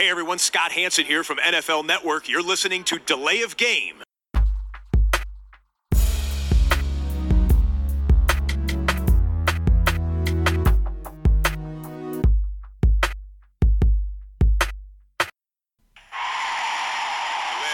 [0.00, 2.26] Hey everyone, Scott Hanson here from NFL Network.
[2.26, 3.96] You're listening to Delay of Game.
[3.96, 4.46] Delay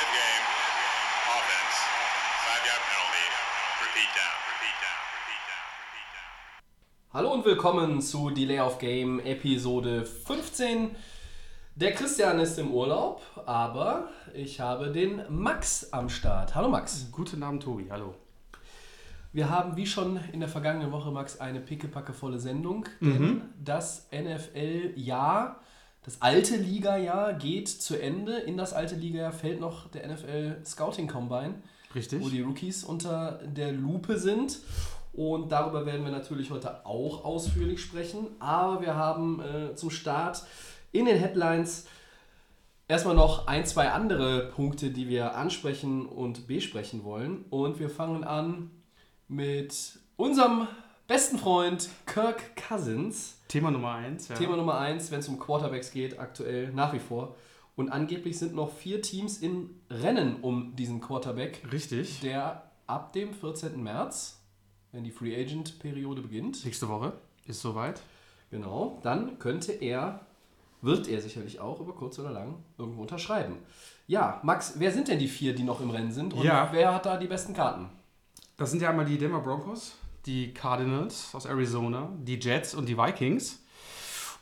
[0.02, 0.46] of game.
[1.30, 1.76] Offense.
[2.42, 3.26] Five yard penalty.
[3.86, 4.34] Repeat down.
[4.50, 4.98] Repeat down.
[5.14, 5.62] Repeat down.
[5.78, 6.34] Repeat down.
[7.12, 10.96] Hallo und willkommen zu Delay of Game Episode 15.
[11.78, 16.54] Der Christian ist im Urlaub, aber ich habe den Max am Start.
[16.54, 17.08] Hallo Max.
[17.12, 17.88] Guten Abend, Tobi.
[17.90, 18.14] Hallo.
[19.34, 22.86] Wir haben wie schon in der vergangenen Woche, Max, eine pickepackevolle Sendung.
[23.02, 25.60] Denn das NFL-Jahr,
[26.02, 28.38] das alte Liga-Jahr geht zu Ende.
[28.38, 31.56] In das alte Liga-Jahr fällt noch der NFL Scouting Combine.
[31.94, 32.22] Richtig.
[32.22, 34.60] wo die Rookies unter der Lupe sind.
[35.12, 38.28] Und darüber werden wir natürlich heute auch ausführlich sprechen.
[38.38, 40.42] Aber wir haben äh, zum Start
[40.98, 41.86] in den Headlines
[42.88, 47.44] erstmal noch ein, zwei andere Punkte, die wir ansprechen und besprechen wollen.
[47.50, 48.70] Und wir fangen an
[49.28, 50.68] mit unserem
[51.06, 53.38] besten Freund Kirk Cousins.
[53.48, 54.28] Thema Nummer eins.
[54.28, 54.34] Ja.
[54.36, 57.36] Thema Nummer eins, wenn es um Quarterbacks geht, aktuell nach wie vor.
[57.76, 62.20] Und angeblich sind noch vier Teams in Rennen um diesen Quarterback Richtig.
[62.20, 63.82] der ab dem 14.
[63.82, 64.40] März,
[64.92, 67.12] wenn die Free Agent Periode beginnt, Nächste Woche
[67.46, 68.00] ist soweit.
[68.50, 70.20] genau, dann könnte er,
[70.86, 73.56] wird er sicherlich auch über kurz oder lang irgendwo unterschreiben.
[74.06, 76.68] Ja, Max, wer sind denn die vier, die noch im Rennen sind und Ja.
[76.72, 77.90] wer hat da die besten Karten?
[78.56, 82.96] Das sind ja einmal die Denver Broncos, die Cardinals aus Arizona, die Jets und die
[82.96, 83.62] Vikings.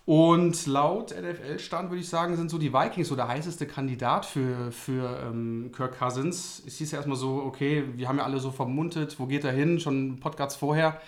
[0.06, 4.70] Und laut NFL-Stand würde ich sagen, sind so die Vikings so der heißeste Kandidat für,
[4.70, 6.62] für ähm, Kirk Cousins.
[6.66, 9.52] Es hieß ja erstmal so, okay, wir haben ja alle so vermutet, wo geht er
[9.52, 9.80] hin?
[9.80, 11.00] Schon Podcasts vorher.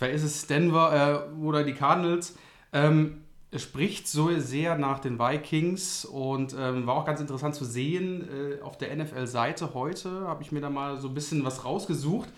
[0.00, 0.48] Wer ist es?
[0.48, 2.34] Denver äh, oder die Cardinals?
[2.72, 3.22] Ähm,
[3.58, 8.28] spricht so sehr nach den Vikings und ähm, war auch ganz interessant zu sehen.
[8.28, 12.28] Äh, auf der NFL-Seite heute habe ich mir da mal so ein bisschen was rausgesucht.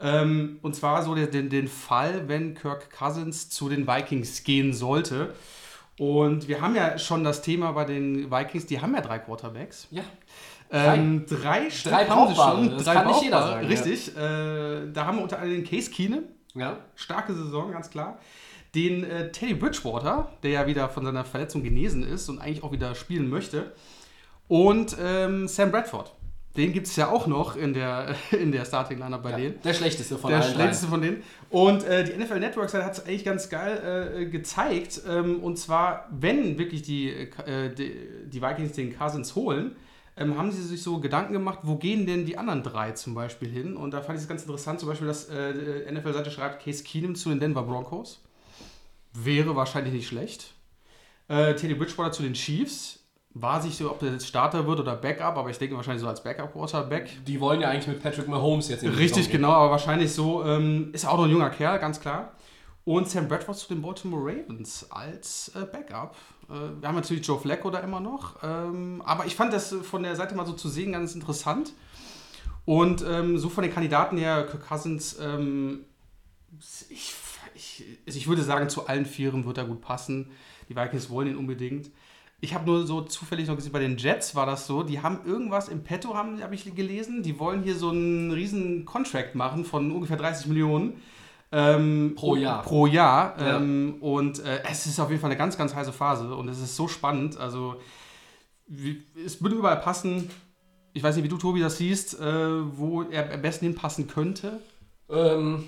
[0.00, 5.34] Ähm, und zwar so den, den, Fall, wenn Kirk Cousins zu den Vikings gehen sollte.
[5.98, 9.86] Und wir haben ja schon das Thema bei den Vikings, die haben ja drei Quarterbacks.
[9.90, 10.02] Ja,
[10.70, 12.70] Ähm, drei Stück Drei haben sie brauchbare, schon.
[12.70, 14.16] das drei kann nicht jeder sagen, Richtig.
[14.16, 16.78] Äh, da haben wir unter anderem den Case Keenum, ja.
[16.96, 18.18] starke Saison, ganz klar.
[18.74, 22.72] Den äh, Teddy Bridgewater, der ja wieder von seiner Verletzung genesen ist und eigentlich auch
[22.72, 23.72] wieder spielen möchte.
[24.48, 26.12] Und ähm, Sam Bradford.
[26.56, 29.60] Den gibt es ja auch noch in der, in der Starting Lineup bei denen.
[29.62, 31.22] Der schlechteste von Der allen schlechteste von denen.
[31.50, 35.02] Und äh, die NFL Network hat es eigentlich ganz geil äh, gezeigt.
[35.08, 37.96] Ähm, und zwar, wenn wirklich die, äh, die,
[38.26, 39.74] die Vikings den Cousins holen,
[40.16, 43.48] ähm, haben sie sich so Gedanken gemacht, wo gehen denn die anderen drei zum Beispiel
[43.48, 43.76] hin?
[43.76, 46.84] Und da fand ich es ganz interessant, zum Beispiel, dass äh, die NFL-Seite schreibt, Case
[46.84, 48.20] Keenum zu den Denver Broncos.
[49.14, 50.52] Wäre wahrscheinlich nicht schlecht.
[51.28, 53.00] Äh, Teddy Bridgewater zu den Chiefs.
[53.36, 56.08] War sich so, ob der jetzt Starter wird oder Backup, aber ich denke wahrscheinlich so
[56.08, 57.24] als Backup-Quarterback.
[57.24, 60.44] Die wollen ja eigentlich mit Patrick Mahomes jetzt in die Richtig, genau, aber wahrscheinlich so.
[60.44, 62.32] Ähm, ist auch noch ein junger Kerl, ganz klar.
[62.84, 66.14] Und Sam Bradford zu den Baltimore Ravens als äh, Backup.
[66.48, 68.36] Äh, wir haben natürlich Joe Flacco da immer noch.
[68.42, 71.72] Ähm, aber ich fand das von der Seite mal so zu sehen ganz interessant.
[72.66, 75.84] Und ähm, so von den Kandidaten her, Kirk Cousins, ähm,
[76.88, 77.14] ich,
[77.80, 80.30] ich, also ich würde sagen, zu allen Vieren wird er gut passen.
[80.68, 81.90] Die Vikings wollen ihn unbedingt.
[82.40, 85.20] Ich habe nur so zufällig noch gesehen, bei den Jets war das so, die haben
[85.24, 87.22] irgendwas im Petto, habe hab ich gelesen.
[87.22, 91.00] Die wollen hier so einen riesen Contract machen von ungefähr 30 Millionen.
[91.52, 92.62] Ähm, Pro Jahr.
[92.62, 93.38] Pro Jahr.
[93.38, 93.56] Ja.
[93.56, 96.60] Ähm, und äh, es ist auf jeden Fall eine ganz, ganz heiße Phase und es
[96.60, 97.38] ist so spannend.
[97.38, 97.76] Also,
[98.66, 100.30] wie, es würde überall passen.
[100.92, 104.60] Ich weiß nicht, wie du, Tobi, das siehst, äh, wo er am besten hinpassen könnte.
[105.08, 105.64] Ähm,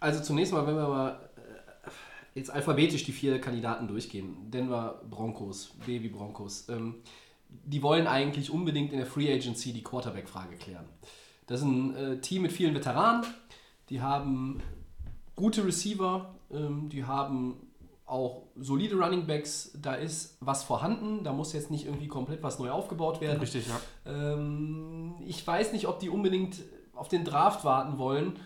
[0.00, 1.23] also zunächst mal, wenn wir mal
[2.34, 4.50] jetzt alphabetisch die vier Kandidaten durchgehen.
[4.50, 6.68] Denver Broncos, Baby Broncos.
[6.68, 6.96] Ähm,
[7.48, 10.86] die wollen eigentlich unbedingt in der Free Agency die Quarterback-Frage klären.
[11.46, 13.24] Das ist ein äh, Team mit vielen Veteranen.
[13.90, 14.60] Die haben
[15.36, 17.56] gute Receiver, ähm, die haben
[18.06, 19.72] auch solide Running Backs.
[19.80, 21.24] Da ist was vorhanden.
[21.24, 23.40] Da muss jetzt nicht irgendwie komplett was neu aufgebaut werden.
[23.40, 23.80] Richtig, ja.
[24.06, 26.62] Ähm, ich weiß nicht, ob die unbedingt
[26.94, 28.38] auf den Draft warten wollen.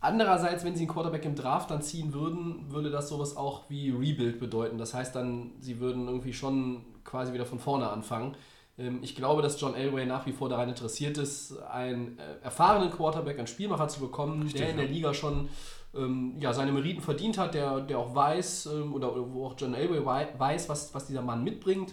[0.00, 3.90] Andererseits, wenn sie einen Quarterback im Draft dann ziehen würden, würde das sowas auch wie
[3.90, 4.78] Rebuild bedeuten.
[4.78, 8.36] Das heißt dann, sie würden irgendwie schon quasi wieder von vorne anfangen.
[8.78, 12.90] Ähm, ich glaube, dass John Elway nach wie vor daran interessiert ist, einen äh, erfahrenen
[12.92, 14.86] Quarterback, einen Spielmacher zu bekommen, Richtig, der in der.
[14.86, 15.48] Liga schon
[15.96, 19.74] ähm, ja, seine Meriten verdient hat, der, der auch weiß, ähm, oder, wo auch John
[19.74, 21.92] Elway wei- weiß, was, was dieser Mann mitbringt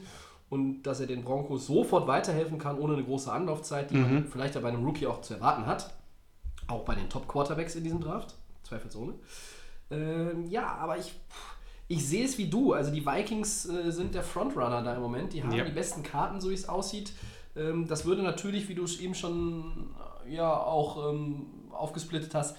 [0.50, 4.54] und dass er den Broncos sofort weiterhelfen kann, ohne eine große Anlaufzeit, die man vielleicht
[4.54, 5.92] ja bei einem Rookie auch zu erwarten hat.
[6.68, 8.34] Auch bei den Top-Quarterbacks in diesem Draft,
[8.64, 9.14] zweifelsohne.
[9.92, 11.14] Ähm, ja, aber ich,
[11.88, 12.74] ich sehe es wie du.
[12.74, 15.34] Also die Vikings äh, sind der Frontrunner da im Moment.
[15.34, 15.64] Die haben Ja.
[15.64, 17.14] die besten Karten, so wie es aussieht.
[17.56, 19.90] Ähm, das würde natürlich, wie du es eben schon
[20.26, 22.58] äh, ja auch ähm, aufgesplittet hast,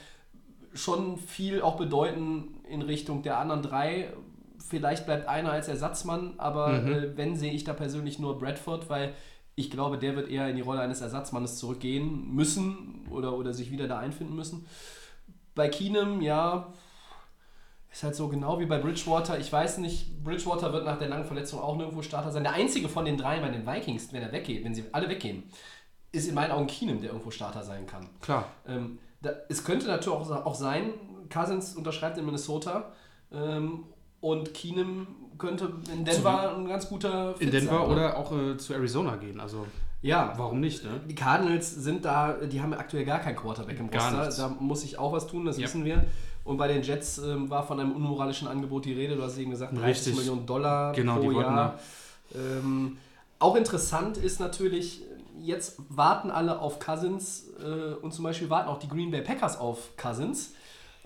[0.75, 4.12] schon viel auch bedeuten in Richtung der anderen drei.
[4.69, 9.14] Vielleicht bleibt einer als Ersatzmann, aber äh, wenn sehe ich da persönlich nur Bradford, weil
[9.56, 13.70] ich glaube, der wird eher in die Rolle eines Ersatzmannes zurückgehen müssen oder, oder sich
[13.70, 14.67] wieder da einfinden müssen.
[15.55, 16.75] Bei Keenum, ja,
[17.91, 19.38] ist halt so genau wie bei Bridgewater.
[19.38, 22.43] Ich weiß nicht, Bridgewater wird nach der langen Verletzung auch nirgendwo Starter sein.
[22.43, 25.44] Der einzige von den drei bei den Vikings, wenn er weggeht, wenn sie alle weggehen,
[26.12, 28.06] ist in meinen Augen Keenum, der irgendwo Starter sein kann.
[28.20, 28.50] Klar.
[28.69, 30.93] Ähm, da, es könnte natürlich auch, auch sein,
[31.32, 32.93] Cousins unterschreibt in Minnesota
[33.32, 33.85] ähm,
[34.28, 35.06] und Keenum
[35.38, 37.94] könnte in Denver ein ganz guter In Fit Denver sein, ne?
[37.94, 39.38] oder auch äh, zu Arizona gehen.
[39.40, 39.67] Also
[40.02, 41.00] Ja, warum nicht, ne?
[41.08, 44.20] die Cardinals sind da, die haben aktuell gar keinen Quarterback im Gar Roster.
[44.20, 44.37] nichts.
[44.37, 45.64] Da muss ich auch was tun, das Ja.
[45.64, 46.05] wissen wir.
[46.44, 49.17] Und bei den Jets ähm, war von einem unmoralischen Angebot die Rede.
[49.17, 50.17] Du hast eben gesagt, 30 Richtig.
[50.17, 51.79] Millionen Dollar Genau, pro Jahr.
[52.34, 52.99] Ähm,
[53.38, 55.02] auch interessant ist natürlich,
[55.40, 59.58] jetzt warten alle auf Cousins äh, und zum Beispiel warten auch die Green Bay Packers
[59.58, 60.55] auf Cousins.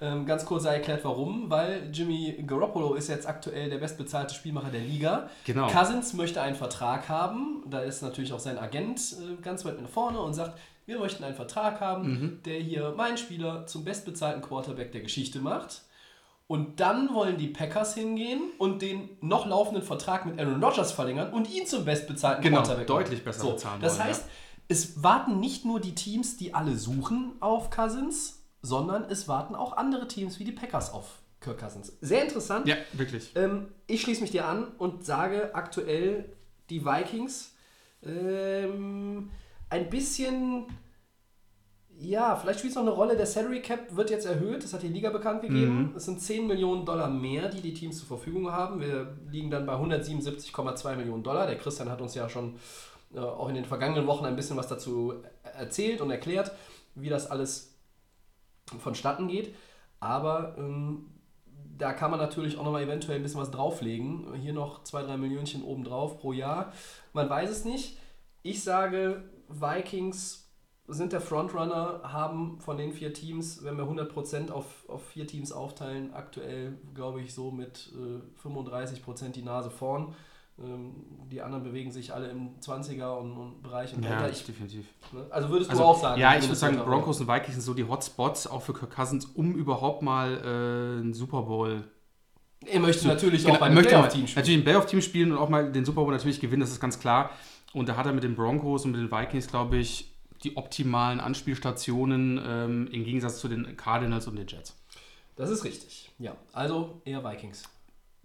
[0.01, 1.51] Ähm, ganz kurz sei erklärt, warum.
[1.51, 5.29] Weil Jimmy Garoppolo ist jetzt aktuell der bestbezahlte Spielmacher der Liga.
[5.45, 5.69] Genau.
[5.69, 7.63] Cousins möchte einen Vertrag haben.
[7.69, 11.23] Da ist natürlich auch sein Agent äh, ganz weit nach vorne und sagt, wir möchten
[11.23, 15.83] einen Vertrag haben, der hier meinen Spieler zum bestbezahlten Quarterback der Geschichte macht.
[16.49, 21.33] Und dann wollen die Packers hingehen und den noch laufenden Vertrag mit Aaron Rodgers verlängern
[21.33, 23.25] und ihn zum bestbezahlten Genau, Quarterback deutlich machen.
[23.27, 24.25] besser so, bezahlen Das wollen, heißt,
[24.67, 29.77] es warten nicht nur die Teams, die alle suchen auf Cousins, sondern es warten auch
[29.77, 31.97] andere Teams wie die Packers auf Kirk Cousins.
[32.01, 32.69] Sehr interessant.
[32.69, 33.33] Ja, wirklich.
[33.35, 36.37] Ähm, ich schließe mich dir an und sage aktuell
[36.69, 37.55] die Vikings
[38.03, 39.31] ähm,
[39.69, 40.67] ein bisschen.
[41.99, 43.17] Ja, vielleicht spielt es noch eine Rolle.
[43.17, 44.65] Der Salary Cap wird jetzt erhöht.
[44.65, 45.93] Das hat die Liga bekannt gegeben.
[45.95, 48.81] Es sind 10 Millionen Dollar mehr, die die Teams zur Verfügung haben.
[48.81, 51.47] Wir liegen dann bei 177,2 Millionen Dollar.
[51.47, 52.57] Der Christian hat uns ja schon
[53.15, 56.53] äh, auch in den vergangenen Wochen ein bisschen was dazu erzählt und erklärt,
[56.95, 57.70] wie das alles
[58.79, 59.55] vonstatten geht.
[59.99, 61.11] Aber ähm,
[61.77, 64.35] da kann man natürlich auch nochmal eventuell ein bisschen was drauflegen.
[64.35, 66.73] Hier noch zwei, drei Millionchen obendrauf pro Jahr.
[67.13, 67.99] Man weiß es nicht.
[68.43, 70.51] Ich sage, Vikings
[70.87, 75.53] sind der Frontrunner, haben von den vier Teams, wenn wir 100% auf, auf vier Teams
[75.53, 80.15] aufteilen, aktuell, glaube ich, so mit äh, 35% die Nase vorn.
[80.63, 80.95] Ähm,
[81.31, 84.29] die anderen bewegen sich alle im 20er und, und Bereich und Ja.
[84.29, 84.87] Ich, definitiv.
[85.13, 85.27] ne?
[85.31, 86.21] Also würdest Also, du auch sagen?
[86.21, 89.25] ja, ich würde sagen, Broncos und Vikings sind so die Hotspots, auch für Kirk Cousins,
[89.27, 91.85] um überhaupt mal äh, einen Super Bowl
[92.67, 94.43] Er möchte natürlich Genau, auch bei einem möchte Playoff-Team spielen.
[94.43, 96.99] natürlich ein Playoff-Team spielen und auch mal den Super Bowl natürlich gewinnen, das ist ganz
[96.99, 97.31] klar.
[97.73, 101.21] Und da hat er mit den Broncos und mit den Vikings, glaube ich, die optimalen
[101.21, 104.77] Anspielstationen ähm, im Gegensatz zu den Cardinals und den Jets.
[105.37, 106.11] Das ist richtig.
[106.19, 107.63] Ja, also eher Vikings.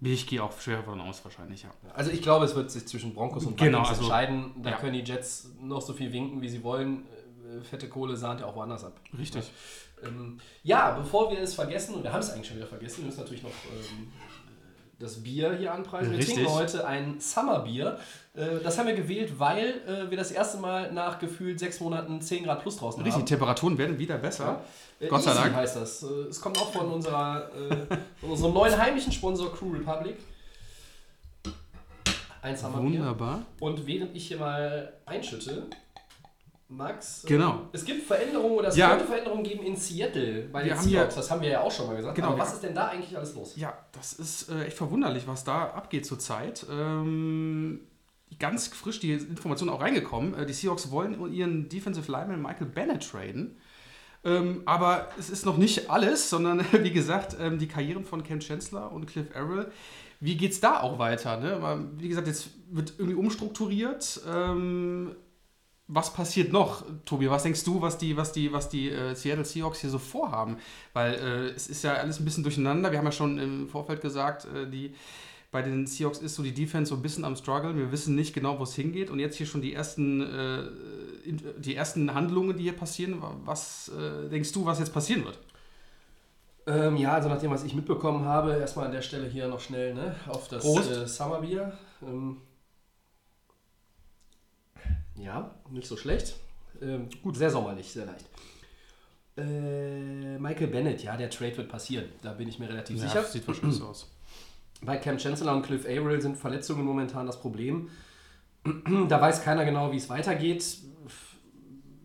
[0.01, 1.69] Ich gehe auch schwer davon aus, wahrscheinlich, ja.
[1.93, 4.51] Also ich glaube, es wird sich zwischen Broncos und Genau, Vikings also- entscheiden.
[4.61, 4.77] Da ja.
[4.77, 7.05] können die Jets noch so viel winken, wie sie wollen.
[7.59, 8.99] Äh, Fette Kohle sahnt ja auch woanders ab.
[9.17, 9.51] Richtig.
[10.03, 13.05] Ähm, ja, bevor wir es vergessen, und wir haben es eigentlich schon wieder vergessen, wir
[13.05, 14.11] müssen natürlich noch ähm,
[14.99, 16.11] das Bier hier anpreisen.
[16.11, 16.35] Wir Richtig.
[16.35, 17.97] trinken heute ein Summerbier.
[18.33, 22.21] Äh, das haben wir gewählt, weil äh, wir das erste Mal nach gefühlt sechs Monaten
[22.21, 23.25] 10 Grad plus draußen Richtig, die haben.
[23.27, 24.61] Temperaturen werden wieder besser.
[25.05, 25.53] Äh, Gott sei Dank.
[25.55, 26.03] heißt das.
[26.03, 30.17] Äh, Es kommt auch von, unserer, äh, unserem neuen heimischen Sponsor Crew Republic.
[32.41, 32.99] Ein Summerbier.
[32.99, 33.41] Wunderbar.
[33.59, 35.67] Und während ich hier mal einschütte,
[36.67, 37.61] Max, äh, Genau.
[37.73, 38.89] es gibt Veränderungen oder es Ja.
[38.89, 41.15] könnte Veränderungen geben in Seattle bei Wir den haben Seahawks.
[41.15, 42.15] ja- das haben wir ja auch schon mal gesagt.
[42.15, 43.55] Genau, Aber wir- was ist denn da eigentlich alles los?
[43.55, 46.65] Ja, das ist äh, echt verwunderlich, was da abgeht zurzeit.
[46.71, 47.81] Ähm,
[48.39, 50.45] ganz frisch die Information auch reingekommen.
[50.47, 53.57] Die Seahawks wollen ihren Defensive Lineman Michael Bennett traden.
[54.25, 58.41] Ähm, aber es ist noch nicht alles, sondern wie gesagt, ähm, die Karrieren von Ken
[58.41, 59.71] Chancellor und Cliff Arrell.
[60.19, 61.37] Wie geht es da auch weiter?
[61.37, 61.87] Ne?
[61.97, 64.21] Wie gesagt, jetzt wird irgendwie umstrukturiert.
[64.27, 65.15] Ähm,
[65.87, 67.29] was passiert noch, Tobi?
[67.29, 70.57] Was denkst du, was die, was die, was die äh, Seattle Seahawks hier so vorhaben?
[70.93, 72.91] Weil äh, es ist ja alles ein bisschen durcheinander.
[72.91, 74.95] Wir haben ja schon im Vorfeld gesagt, äh, die,
[75.51, 77.75] bei den Seahawks ist so die Defense so ein bisschen am Struggle.
[77.75, 79.09] Wir wissen nicht genau, wo es hingeht.
[79.09, 80.63] Und jetzt hier schon die ersten, äh,
[81.57, 83.21] die ersten Handlungen, die hier passieren.
[83.45, 85.39] Was äh, denkst du, was jetzt passieren wird?
[86.67, 89.59] Ähm, ja, also nach dem, was ich mitbekommen habe, erstmal an der Stelle hier noch
[89.59, 91.77] schnell ne, auf das äh, Summerbier.
[92.01, 92.41] Ähm,
[95.15, 96.35] ja, nicht so schlecht.
[96.81, 98.25] Ähm, gut, sehr sommerlich, sehr leicht.
[99.37, 102.05] Äh, Michael Bennett, ja, der Trade wird passieren.
[102.21, 103.23] Da bin ich mir relativ sicher.
[103.23, 104.09] sieht wahrscheinlich so aus.
[104.85, 107.89] Bei Cam Chancellor und Cliff Averill sind Verletzungen momentan das Problem.
[109.09, 110.77] da weiß keiner genau, wie es weitergeht.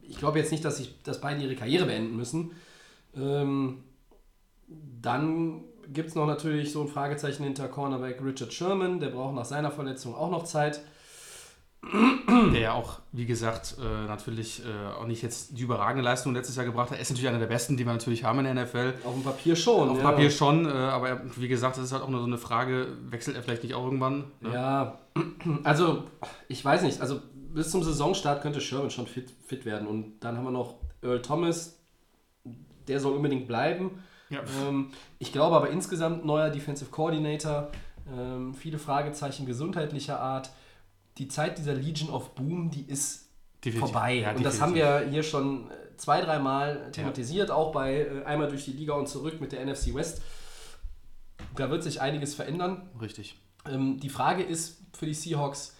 [0.02, 2.52] Ich glaube jetzt nicht, dass, ich, dass beide ihre Karriere beenden müssen.
[3.16, 3.84] Ähm,
[5.00, 9.00] dann gibt es noch natürlich so ein Fragezeichen hinter Cornerback Richard Sherman.
[9.00, 10.80] Der braucht nach seiner Verletzung auch noch Zeit.
[12.52, 16.56] Der ja auch, wie gesagt, äh, natürlich äh, auch nicht jetzt die überragende Leistung letztes
[16.56, 16.98] Jahr gebracht hat.
[16.98, 18.94] Er ist natürlich einer der besten, die wir natürlich haben in der NFL.
[19.02, 19.88] Auf dem Papier schon.
[19.88, 20.02] Auf ja.
[20.02, 22.88] Papier schon, äh, aber er, wie gesagt, das ist halt auch nur so eine Frage,
[23.08, 24.24] wechselt er vielleicht nicht auch irgendwann?
[24.40, 24.52] Ne?
[24.52, 24.98] Ja,
[25.64, 26.04] also
[26.48, 27.00] ich weiß nicht.
[27.00, 27.20] Also
[27.54, 29.88] bis zum Saisonstart könnte Sherman schon fit, fit werden.
[29.88, 31.78] Und dann haben wir noch Earl Thomas.
[32.88, 34.02] Der soll unbedingt bleiben.
[34.28, 34.40] Ja.
[34.66, 37.70] Ähm, ich glaube aber insgesamt neuer Defensive Coordinator.
[38.12, 40.50] Ähm, viele Fragezeichen gesundheitlicher Art.
[41.18, 43.28] Die Zeit dieser Legion of Boom, die ist
[43.64, 43.90] Definitiv.
[43.90, 44.14] vorbei.
[44.14, 48.48] Ja, und das haben wir hier schon äh, zwei, dreimal thematisiert, auch bei äh, einmal
[48.48, 50.22] durch die Liga und zurück mit der NFC West.
[51.56, 52.88] Da wird sich einiges verändern.
[53.00, 53.36] Richtig.
[53.68, 55.76] Ähm, die Frage ist für die Seahawks,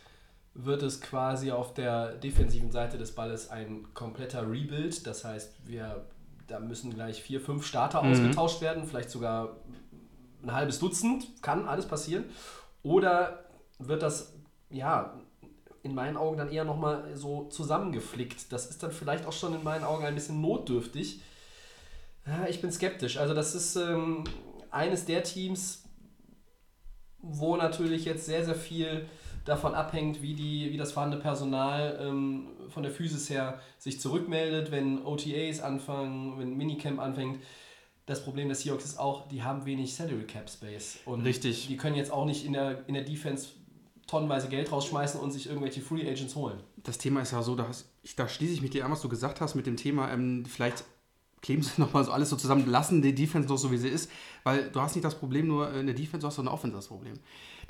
[0.54, 5.06] wird es quasi auf der defensiven Seite des Balles ein kompletter Rebuild?
[5.06, 6.04] Das heißt, wir,
[6.49, 9.56] da müssen gleich vier, fünf Starter ausgetauscht werden, vielleicht sogar
[10.42, 12.25] ein halbes Dutzend, kann alles passieren.
[12.82, 13.44] Oder
[13.78, 14.34] wird das,
[14.70, 15.14] ja,
[15.82, 18.52] in meinen Augen dann eher nochmal so zusammengeflickt?
[18.52, 21.20] Das ist dann vielleicht auch schon in meinen Augen ein bisschen notdürftig.
[22.26, 23.16] Ja, ich bin skeptisch.
[23.16, 24.24] Also das ist ähm,
[24.70, 25.84] eines der Teams,
[27.18, 29.08] wo natürlich jetzt sehr, sehr viel
[29.44, 34.70] davon abhängt, wie, die, wie das vorhandene Personal ähm, von der Physis her sich zurückmeldet,
[34.70, 37.40] wenn OTAs anfangen, wenn Minicamp anfängt.
[38.06, 40.98] Das Problem der Seahawks ist auch, die haben wenig Salary Cap Space.
[41.04, 41.68] Und Richtig.
[41.68, 43.48] die können jetzt auch nicht in der, in der Defense
[44.10, 46.58] tonnenweise Geld rausschmeißen und sich irgendwelche Free Agents holen.
[46.76, 47.70] Das Thema ist ja so, da,
[48.16, 50.84] da schließe ich mich dir an, was du gesagt hast mit dem Thema, ähm, vielleicht
[51.42, 54.10] kleben sie nochmal so alles so zusammen, lassen die Defense noch so, wie sie ist,
[54.42, 56.76] weil du hast nicht das Problem nur in der Defense, du hast so eine Offense
[56.76, 57.14] das Problem.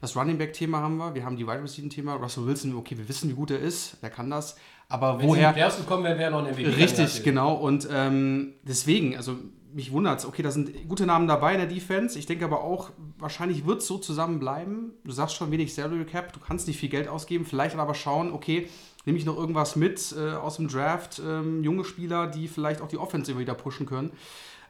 [0.00, 2.96] Das Running Back Thema haben wir, wir haben die Wide Receiver Thema, Russell Wilson, okay,
[2.96, 4.56] wir wissen, wie gut er ist, der kann das,
[4.88, 5.48] aber Wenn sie in woher...
[5.48, 6.68] die Playoffs gekommen wären, wäre noch ein MVP.
[6.68, 7.52] Richtig, genau.
[7.54, 9.36] Und ähm, deswegen, also
[9.72, 12.18] mich wundert es, okay, da sind gute Namen dabei in der Defense.
[12.18, 14.92] Ich denke aber auch, wahrscheinlich wird es so zusammenbleiben.
[15.04, 17.44] Du sagst schon wenig Salary Cap, du kannst nicht viel Geld ausgeben.
[17.44, 18.68] Vielleicht aber schauen, okay,
[19.04, 22.88] nehme ich noch irgendwas mit äh, aus dem Draft, ähm, junge Spieler, die vielleicht auch
[22.88, 24.12] die Offense immer wieder pushen können.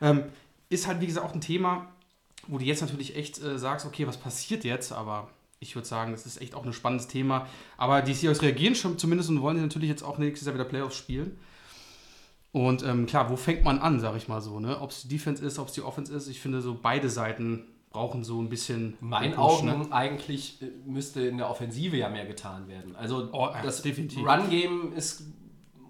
[0.01, 0.25] Ähm,
[0.69, 1.89] ist halt, wie gesagt, auch ein Thema,
[2.47, 4.93] wo du jetzt natürlich echt äh, sagst, okay, was passiert jetzt?
[4.93, 7.47] Aber ich würde sagen, das ist echt auch ein spannendes Thema.
[7.77, 10.97] Aber die Seahawks reagieren schon zumindest und wollen natürlich jetzt auch nächstes Jahr wieder Playoffs
[10.97, 11.39] spielen.
[12.53, 14.81] Und ähm, klar, wo fängt man an, sag ich mal so, ne?
[14.81, 16.27] Ob es die Defense ist, ob es die Offense ist.
[16.29, 18.97] Ich finde, so beide Seiten brauchen so ein bisschen.
[19.01, 19.87] In meinen Push, Augen ne?
[19.93, 22.97] eigentlich äh, müsste in der Offensive ja mehr getan werden.
[22.97, 24.27] Also Oh, ja, das definitiv.
[24.27, 25.25] Run-Game ist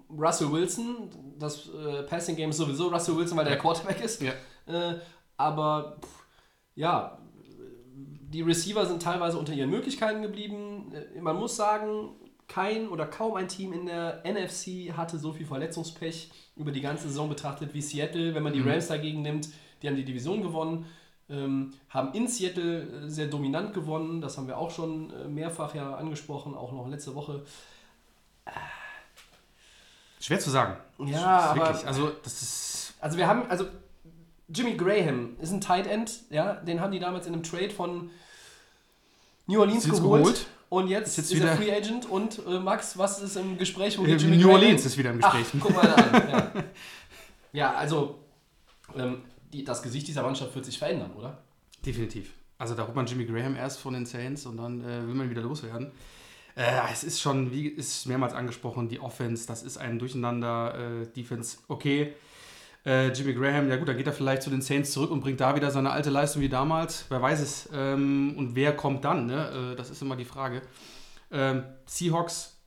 [0.09, 3.57] Russell Wilson, das äh, Passing-Game ist sowieso Russell Wilson, weil der.
[3.57, 4.21] Quarterback ist.
[4.21, 4.33] Ja.
[4.67, 4.99] Äh,
[5.37, 6.25] aber pff,
[6.75, 7.17] ja,
[7.95, 10.91] die Receiver sind teilweise unter ihren Möglichkeiten geblieben.
[10.93, 12.09] Äh, Man muss sagen,
[12.51, 17.07] kein oder kaum ein Team in der NFC hatte so viel Verletzungspech über die ganze
[17.07, 18.35] Saison betrachtet wie Seattle.
[18.35, 18.67] Wenn man die Mhm.
[18.69, 19.47] Rams dagegen nimmt,
[19.81, 20.85] die haben die Division gewonnen,
[21.29, 24.19] ähm, haben in Seattle äh, sehr dominant gewonnen.
[24.19, 27.45] Das haben wir auch schon äh, mehrfach ja angesprochen, auch noch letzte Woche.
[30.19, 30.75] Schwer zu sagen.
[30.99, 31.87] Ja, aber Wirklich.
[31.87, 32.93] Also, das ist.
[32.99, 33.65] Also wir haben, also
[34.49, 38.11] Jimmy Graham ist ein Tight End, ja, den haben die damals in einem Trade von
[39.47, 40.01] New Orleans geholt.
[40.23, 40.47] geholt.
[40.71, 43.57] Und jetzt Ist jetzt ist er wieder- Free Agent und äh, Max, was ist im
[43.57, 43.97] Gespräch?
[43.97, 45.61] Wo geht New Orleans ist wieder im Ach, Gespräch.
[45.61, 46.31] guck mal an.
[46.31, 46.53] Ja,
[47.51, 48.19] ja also
[48.95, 49.17] ähm,
[49.51, 51.39] die, das Gesicht dieser Mannschaft wird sich verändern, oder?
[51.85, 52.31] Definitiv.
[52.57, 55.29] Also, da holt man Jimmy Graham erst von den Saints und dann äh, will man
[55.29, 55.91] wieder loswerden.
[56.55, 61.01] Äh, es ist schon, wie ist mehrmals angesprochen, die Offense, das ist ein Durcheinander.
[61.01, 62.13] Äh, Defense, okay.
[62.85, 65.39] Äh, Jimmy Graham, ja gut, dann geht er vielleicht zu den Saints zurück und bringt
[65.39, 67.05] da wieder seine alte Leistung wie damals.
[67.09, 67.69] Wer weiß es.
[67.73, 69.27] Ähm, und wer kommt dann?
[69.27, 69.73] Ne?
[69.73, 70.63] Äh, das ist immer die Frage.
[71.31, 72.57] Ähm, Seahawks,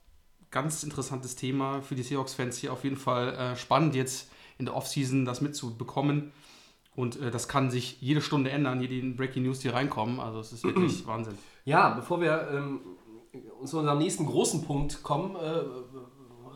[0.51, 4.75] ganz interessantes Thema für die Seahawks-Fans hier auf jeden Fall äh, spannend jetzt in der
[4.75, 6.31] Offseason das mitzubekommen.
[6.95, 10.21] Und äh, das kann sich jede Stunde ändern, jede Breaking News, die reinkommen.
[10.21, 11.37] Also es ist wirklich Wahnsinn.
[11.65, 12.79] Ja, bevor wir ähm,
[13.65, 15.61] zu unserem nächsten großen Punkt kommen, äh,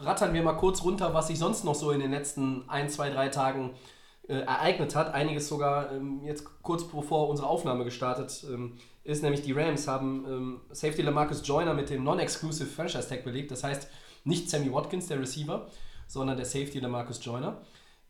[0.01, 3.09] rattern wir mal kurz runter, was sich sonst noch so in den letzten ein, zwei,
[3.09, 3.71] drei Tagen
[4.27, 5.13] äh, ereignet hat.
[5.13, 10.25] Einiges sogar ähm, jetzt kurz bevor unsere Aufnahme gestartet ähm, ist, nämlich die Rams haben
[10.27, 13.51] ähm, Safety Lamarcus Joyner mit dem Non-Exclusive Franchise Tag belegt.
[13.51, 13.87] Das heißt
[14.23, 15.67] nicht Sammy Watkins, der Receiver,
[16.07, 17.61] sondern der Safety Lamarcus Joyner.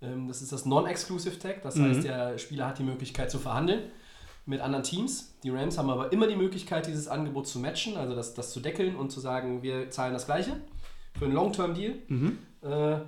[0.01, 3.84] Ähm, das ist das Non-Exclusive Tag, das heißt, der Spieler hat die Möglichkeit zu verhandeln
[4.46, 5.36] mit anderen Teams.
[5.43, 8.60] Die Rams haben aber immer die Möglichkeit, dieses Angebot zu matchen, also das, das zu
[8.60, 10.60] deckeln und zu sagen, wir zahlen das Gleiche
[11.19, 11.95] für einen Long-Term-Deal.
[12.61, 12.99] Äh,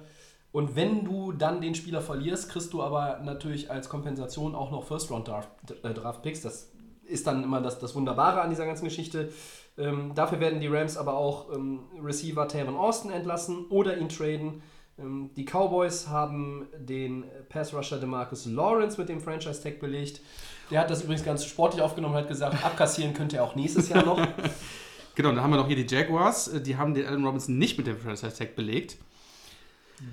[0.51, 4.83] und wenn du dann den Spieler verlierst, kriegst du aber natürlich als Kompensation auch noch
[4.83, 6.41] First-Round-Draft-Picks.
[6.41, 6.71] Das
[7.05, 9.31] ist dann immer das, das Wunderbare an dieser ganzen Geschichte.
[9.77, 14.61] Ähm, dafür werden die Rams aber auch ähm, Receiver Taron Austin entlassen oder ihn traden.
[14.99, 20.21] Ähm, die Cowboys haben den Pass-Rusher DeMarcus Lawrence mit dem Franchise-Tag belegt.
[20.69, 23.89] Der hat das übrigens ganz sportlich aufgenommen und hat gesagt, abkassieren könnte er auch nächstes
[23.89, 24.19] Jahr noch.
[25.21, 26.47] Genau, dann haben wir noch hier die Jaguars.
[26.47, 28.97] Äh, Die haben den Allen Robinson nicht mit dem Franchise Tag belegt.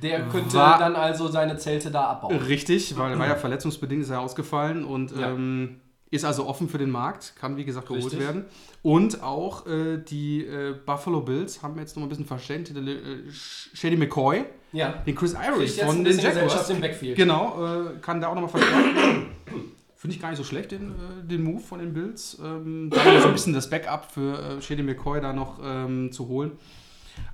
[0.02, 2.36] Der könnte War- dann also seine Zelte da abbauen.
[2.36, 5.30] Richtig, weil er war ja verletzungsbedingt ist er ausgefallen und Ja.
[5.30, 8.20] ähm, ist also offen für den Markt, kann wie gesagt geholt Richtig.
[8.20, 8.44] werden.
[8.82, 13.96] Und auch äh, die äh, Buffalo Bills haben jetzt noch ein bisschen verständlich äh, Shady
[13.96, 14.90] McCoy, Ja.
[15.06, 16.70] den Chris jetzt von den Jaguars.
[17.00, 19.26] Genau, äh, kann da auch nochmal verstärkt werden.
[19.98, 22.38] Finde ich gar nicht so schlecht, den, äh, den Move von den Bills.
[22.40, 26.28] Ähm, da so ein bisschen das Backup für äh, Shady McCoy da noch ähm, zu
[26.28, 26.52] holen.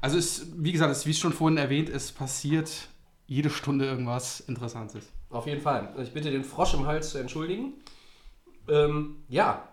[0.00, 2.88] Also ist, wie gesagt, ist, wie schon vorhin erwähnt, es passiert
[3.26, 5.04] jede Stunde irgendwas Interessantes.
[5.28, 5.94] Auf jeden Fall.
[6.02, 7.75] Ich bitte den Frosch im Hals zu entschuldigen.
[8.66, 9.68] Ähm, ja.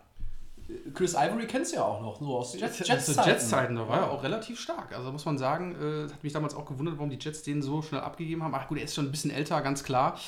[0.93, 3.29] Chris Ivory kennst du ja auch noch, so aus Jets, Jets, Jets-Zeiten.
[3.29, 4.93] Jets-Zeiten, da war er auch relativ stark.
[4.93, 7.81] Also muss man sagen, äh, hat mich damals auch gewundert, warum die Jets den so
[7.81, 8.53] schnell abgegeben haben.
[8.53, 10.19] Ach gut, er ist schon ein bisschen älter, ganz klar.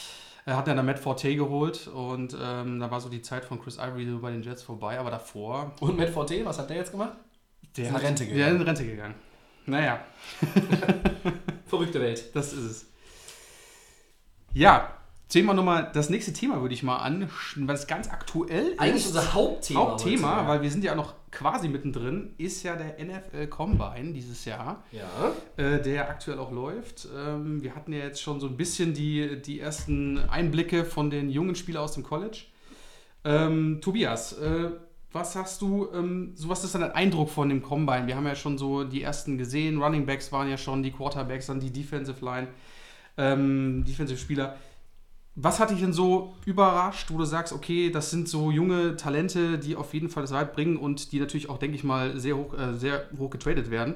[0.46, 3.62] Er hat dann der Matt Forte geholt und ähm, da war so die Zeit von
[3.62, 6.92] Chris Ivory bei den Jets vorbei, aber davor, Und Matt Forte, was hat der jetzt
[6.92, 7.14] gemacht?
[7.78, 8.56] der Ist in hat, Rente Der gegangen.
[8.56, 9.16] ist in Rente gegangen.
[9.66, 10.02] Naja,
[11.68, 12.36] Verrückte Welt.
[12.36, 12.86] das ist es.
[14.54, 14.94] Ja,
[15.30, 19.04] zählen wir nochmal das nächste Thema, würde ich mal an, weil es ganz aktuell Eigentlich
[19.06, 19.08] ist.
[19.16, 19.80] unser Hauptthema.
[19.80, 24.46] Hauptthema, heute, weil wir sind ja noch quasi mittendrin, ist ja der NFL Combine dieses
[24.46, 24.84] Jahr.
[24.92, 25.34] Ja.
[25.58, 27.08] äh, der aktuell auch läuft.
[27.16, 31.30] Ähm, wir hatten ja jetzt schon so ein bisschen die, die ersten Einblicke von den
[31.30, 32.46] jungen Spielern aus dem College.
[33.26, 34.70] Ähm, Tobias, äh,
[35.12, 38.08] was hast du, ähm, so was ist dein Eindruck von dem Combine?
[38.08, 41.48] Wir haben ja schon so die ersten gesehen, Running Backs waren ja schon, die Quarterbacks,
[41.48, 42.48] dann die Defensive Line,
[43.18, 44.58] ähm, Defensive Spieler.
[45.36, 49.58] Was hat dich denn so überrascht, wo du sagst, okay, das sind so junge Talente,
[49.58, 52.38] die auf jeden Fall das weit bringen und die natürlich auch, denke ich mal, sehr
[52.38, 53.96] hoch, äh, sehr hoch getradet werden?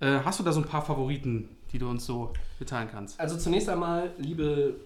[0.00, 3.20] Äh, hast du da so ein paar Favoriten, die du uns so mitteilen kannst?
[3.20, 4.76] Also zunächst einmal, liebe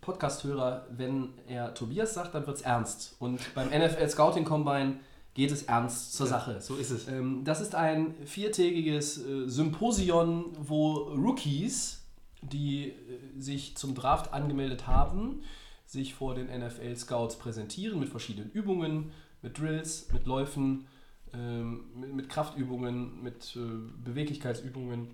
[0.00, 3.14] Podcast-Hörer, wenn er Tobias sagt, dann wird es ernst.
[3.20, 4.96] Und beim NFL Scouting Combine
[5.34, 6.60] geht es ernst zur Sache.
[6.60, 7.08] So ist es.
[7.08, 11.99] Ähm, das ist ein viertägiges äh, Symposion, wo Rookies,
[12.42, 12.94] die äh,
[13.38, 15.42] sich zum Draft angemeldet haben,
[15.86, 20.86] sich vor den NFL Scouts präsentieren mit verschiedenen Übungen, mit Drills, mit Läufen,
[21.34, 23.60] ähm, mit, Kraftübungen, mit äh,
[24.04, 25.08] Beweglichkeitsübungen.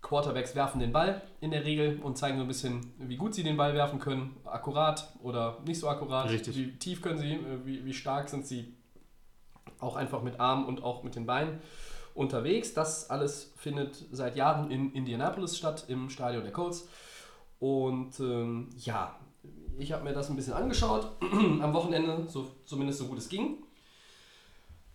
[0.00, 3.44] Quarterbacks werfen den Ball in der Regel und zeigen so ein bisschen, wie gut sie
[3.44, 4.36] den Ball werfen können.
[4.44, 6.28] Akkurat oder nicht so akkurat.
[6.28, 6.56] Richtig.
[6.56, 8.74] Wie tief können sie, äh, wie, wie stark sind sie
[9.78, 11.60] auch einfach mit Armen und auch mit den Beinen
[12.14, 12.74] unterwegs.
[12.74, 16.88] Das alles findet seit Jahren in Indianapolis statt, im Stadion der Colts.
[17.58, 19.14] Und ähm, ja,
[19.78, 23.56] ich habe mir das ein bisschen angeschaut am Wochenende, so, zumindest so gut es ging.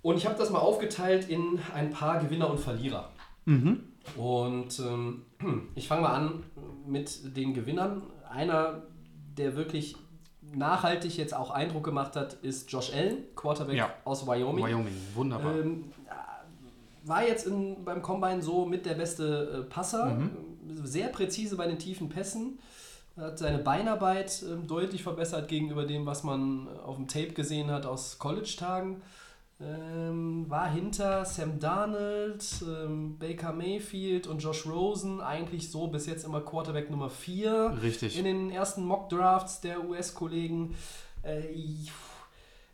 [0.01, 3.09] Und ich habe das mal aufgeteilt in ein paar Gewinner und Verlierer.
[4.15, 5.23] Und ähm,
[5.75, 6.43] ich fange mal an
[6.85, 8.03] mit den Gewinnern.
[8.29, 8.83] Einer,
[9.37, 9.95] der wirklich
[10.53, 13.93] nachhaltig jetzt auch Eindruck gemacht hat, ist Josh Allen, Quarterback Ja.
[14.05, 14.63] aus Wyoming.
[14.65, 15.57] Wyoming, wunderbar.
[15.59, 15.85] Ähm,
[17.07, 20.31] war jetzt in, beim Combine so mit der beste äh, Passer, Mhm.
[20.69, 22.59] ähm, sehr präzise bei den tiefen Pässen,
[23.15, 27.71] hat seine Beinarbeit ähm, deutlich verbessert gegenüber dem, was man äh, auf dem Tape gesehen
[27.71, 29.01] hat aus College-Tagen.
[29.59, 36.25] Ähm, war hinter Sam Darnold, ähm, Baker Mayfield und Josh Rosen eigentlich so bis jetzt
[36.25, 38.19] immer Quarterback Nummer 4 Richtig.
[38.19, 40.75] in den ersten Mock-Drafts der US-Kollegen.
[41.23, 41.41] Äh,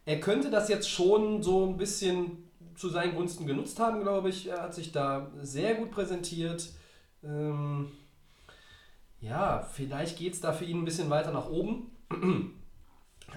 [0.06, 4.48] er könnte das jetzt schon so ein bisschen zu seinen Gunsten genutzt haben, glaube ich.
[4.48, 6.70] Er hat sich da sehr gut präsentiert.
[7.24, 7.92] Ähm,
[9.20, 11.92] ja, vielleicht geht es da für ihn ein bisschen weiter nach oben.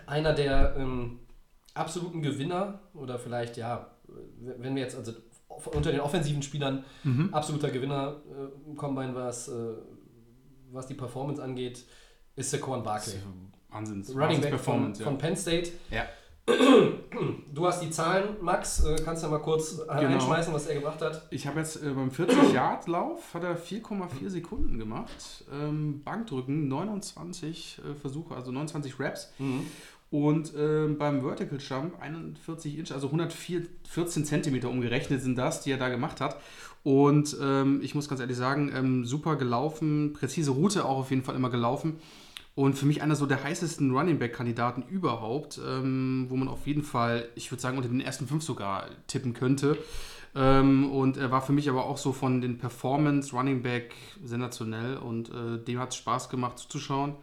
[0.06, 1.20] Einer der ähm,
[1.74, 3.90] absoluten Gewinner oder vielleicht, ja,
[4.58, 5.12] wenn wir jetzt also
[5.66, 6.84] unter den offensiven Spielern
[7.32, 9.74] absoluter Gewinner äh, im Combine, was, äh,
[10.70, 11.84] was die Performance angeht,
[12.34, 13.14] ist Saquon Barkley.
[13.70, 14.10] Wahnsinns.
[14.14, 15.72] Running Back von, Performance, von Penn State.
[15.90, 16.06] ja.
[17.52, 18.84] Du hast die Zahlen, Max.
[18.84, 20.14] Äh, kannst du mal kurz äh, Genau.
[20.14, 21.26] einschmeißen, was er gebracht hat?
[21.30, 25.44] Ich habe jetzt äh, beim 40-Yard-Lauf hat er 4,4 Sekunden gemacht.
[25.52, 29.32] Ähm, Bankdrücken 29 äh, Versuche, also 29 Reps.
[30.10, 35.78] Und ähm, beim Vertical Jump 41 Inch, also 114 Zentimeter umgerechnet sind das, die er
[35.78, 36.36] da gemacht hat.
[36.84, 41.34] Und ähm, ich muss ganz ehrlich sagen, super gelaufen, präzise Route auch auf jeden Fall
[41.34, 41.98] immer gelaufen.
[42.56, 46.82] Und für mich einer so der heißesten Running Back-Kandidaten überhaupt, ähm, wo man auf jeden
[46.82, 49.76] Fall, ich würde sagen, unter den ersten fünf sogar tippen könnte.
[50.34, 54.96] Ähm, und er war für mich aber auch so von den Performance Running Back sensationell
[54.96, 57.16] und äh, dem hat es Spaß gemacht zuzuschauen.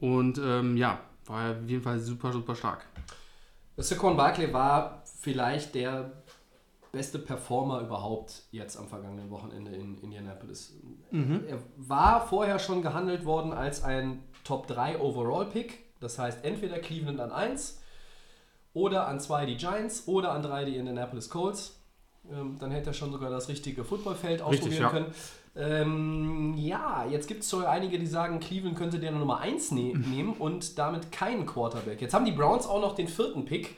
[0.00, 2.86] Und ähm, ja, war er auf jeden Fall super, super stark.
[3.76, 6.12] Saquon Barkley war vielleicht der
[6.92, 10.74] beste Performer überhaupt jetzt am vergangenen Wochenende in Indianapolis.
[11.10, 16.78] Er war vorher schon gehandelt worden als ein Top 3 Overall Pick Das heißt, entweder
[16.78, 17.80] Cleveland an 1
[18.74, 21.78] oder an 2 die Giants oder an 3 die Indianapolis Colts.
[22.30, 24.88] Ähm, dann hätte er schon sogar das richtige Footballfeld ausprobieren ja.
[24.90, 25.06] können.
[25.54, 29.92] Ähm, ja, jetzt gibt es so einige, die sagen, Cleveland könnte der Nummer 1 ne
[29.94, 32.00] nehmen und damit keinen Quarterback.
[32.00, 33.76] Jetzt haben die Browns auch noch den vierten Pick.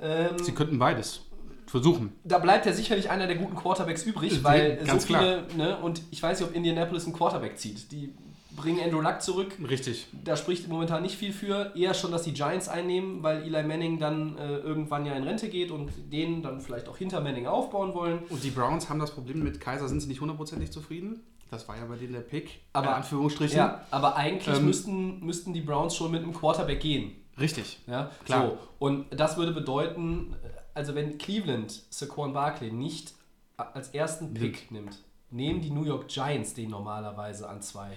[0.00, 1.22] Ähm, Sie könnten beides
[1.66, 2.12] versuchen.
[2.24, 6.02] da bleibt ja sicherlich einer der guten Quarterbacks übrig, weil so Ganz viele, ne, und
[6.10, 7.92] ich weiß nicht, ob Indianapolis einen Quarterback zieht.
[7.92, 8.14] Die
[8.58, 9.56] bringen Andrew Luck zurück.
[9.68, 10.06] Richtig.
[10.24, 11.72] Da spricht momentan nicht viel für.
[11.74, 15.48] Eher schon, dass die Giants einnehmen, weil Eli Manning dann äh, irgendwann ja in Rente
[15.48, 18.18] geht und den dann vielleicht auch hinter Manning aufbauen wollen.
[18.28, 21.20] Und die Browns haben das Problem mit Kaiser, sind sie nicht hundertprozentig zufrieden.
[21.50, 22.60] Das war ja bei denen der Pick.
[22.74, 23.56] Aber- in Anführungsstrichen.
[23.56, 27.12] Ja, aber eigentlich Ähm, müssten, müssten die Browns schon mit einem Quarterback gehen.
[27.40, 27.78] Richtig.
[27.86, 28.48] Ja, Klar.
[28.48, 30.34] So, und das würde bedeuten,
[30.74, 33.14] also wenn Cleveland Saquon Barkley nicht
[33.56, 34.98] als ersten Pick nimmt,
[35.30, 37.90] nehmen die New York Giants den normalerweise an zwei.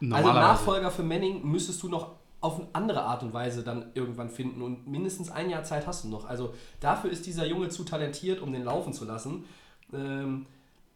[0.00, 0.32] Also.
[0.40, 4.62] Nachfolger für Manning müsstest du noch auf eine andere Art und Weise dann irgendwann finden
[4.62, 6.24] und mindestens ein Jahr Zeit hast du noch.
[6.26, 9.44] Also dafür ist dieser Junge zu talentiert, um den laufen zu lassen.
[9.92, 10.46] Ähm,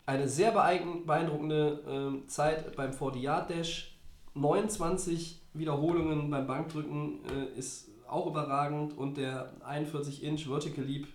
[0.07, 3.95] eine sehr beein- beeindruckende ähm, Zeit beim 40-Yard-Dash.
[4.35, 11.09] 29 Wiederholungen beim Bankdrücken äh, ist auch überragend und der 41-Inch Vertical Leap,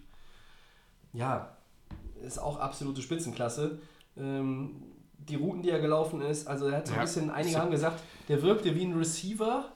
[1.14, 1.56] ja,
[2.24, 3.80] ist auch absolute Spitzenklasse.
[4.18, 4.84] Ähm,
[5.28, 7.02] die Routen, die er gelaufen ist, also er hat so ein Ja.
[7.04, 9.72] bisschen, einige So- haben gesagt, der wirkte wie ein Receiver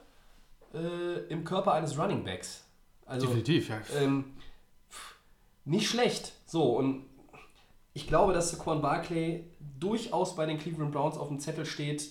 [0.74, 2.64] äh, im Körper eines Running Backs.
[3.06, 3.80] Also Definitiv, ja.
[4.02, 4.34] ähm,
[5.66, 6.34] nicht schlecht.
[6.46, 7.06] So, und
[7.94, 9.44] ich glaube, dass Saquon Barkley
[9.80, 12.10] durchaus bei den Cleveland Browns auf dem Zettel steht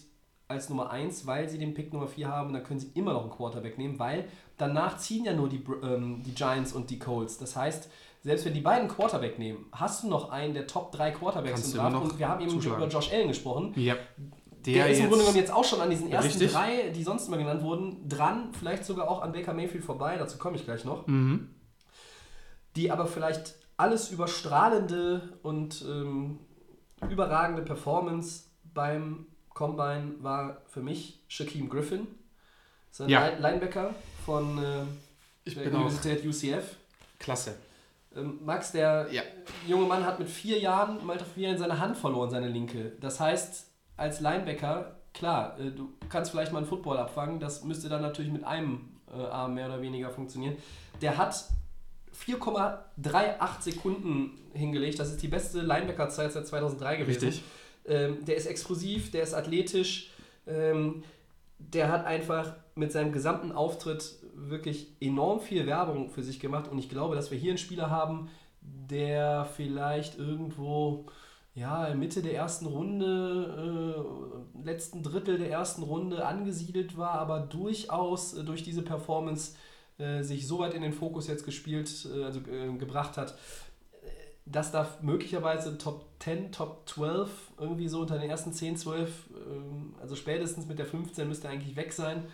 [0.49, 2.53] als Nummer 1, weil sie den Pick Nummer 4 haben.
[2.53, 6.23] Dann können sie immer noch einen Quarterback nehmen, weil danach ziehen ja nur die, ähm,
[6.25, 7.39] die Giants und die Colts.
[7.39, 7.91] Das heißt,
[8.23, 11.75] selbst wenn die beiden Quarterback nehmen, hast du noch einen der Top 3 Quarterbacks Kannst
[11.75, 11.97] im Draft.
[11.97, 12.83] Und wir haben eben zuschlagen.
[12.83, 13.73] über Josh Allen gesprochen.
[13.77, 13.97] ja.
[14.65, 16.53] Der, ist im Grunde genommen jetzt auch schon an diesen ersten Richtig.
[16.53, 20.39] drei, die sonst immer genannt wurden, dran, vielleicht sogar auch an Baker Mayfield vorbei, dazu
[20.39, 21.05] komme ich gleich noch.
[21.09, 21.49] Mhm.
[22.77, 26.39] Die aber vielleicht alles überstrahlende und ähm,
[27.11, 32.07] überragende Performance beim Combine war für mich Shaquem Griffin,
[32.93, 33.27] sein Ja.
[33.31, 33.91] Line- Linebacker
[34.25, 36.77] von äh, der Universität UCF.
[37.19, 37.57] klasse.
[38.17, 39.23] Ähm, Max, der Ja.
[39.67, 42.93] junge Mann hat mit vier Jahren Malta in seine Hand verloren, seine linke.
[43.01, 47.89] Das heißt, als Linebacker, klar, äh, du kannst vielleicht mal einen Football abfangen, das müsste
[47.89, 50.57] dann natürlich mit einem äh, Arm mehr oder weniger funktionieren.
[51.01, 51.35] Der hat
[52.27, 57.25] 4,38 Sekunden hingelegt, das ist die beste Linebacker-Zeit seit 2003 gewesen.
[57.27, 57.43] Richtig.
[57.87, 60.11] Ähm, der ist explosiv, der ist athletisch,
[60.47, 61.03] ähm,
[61.59, 64.17] der hat einfach mit seinem gesamten Auftritt
[64.49, 67.91] wirklich enorm viel Werbung für sich gemacht und ich glaube, dass wir hier einen Spieler
[67.91, 68.29] haben,
[68.61, 71.07] der vielleicht irgendwo
[71.55, 74.05] ja, Mitte der ersten Runde,
[74.57, 79.57] äh, letzten Drittel der ersten Runde angesiedelt war, aber durchaus äh, durch diese Performance
[79.99, 83.37] äh, sich so weit in den Fokus jetzt gespielt, äh, also äh, gebracht hat,
[84.47, 89.11] dass da möglicherweise Top 10, Top 12, irgendwie so unter den ersten 10, 12,
[89.47, 92.25] ähm, also spätestens mit der 15 müsste eigentlich weg sein.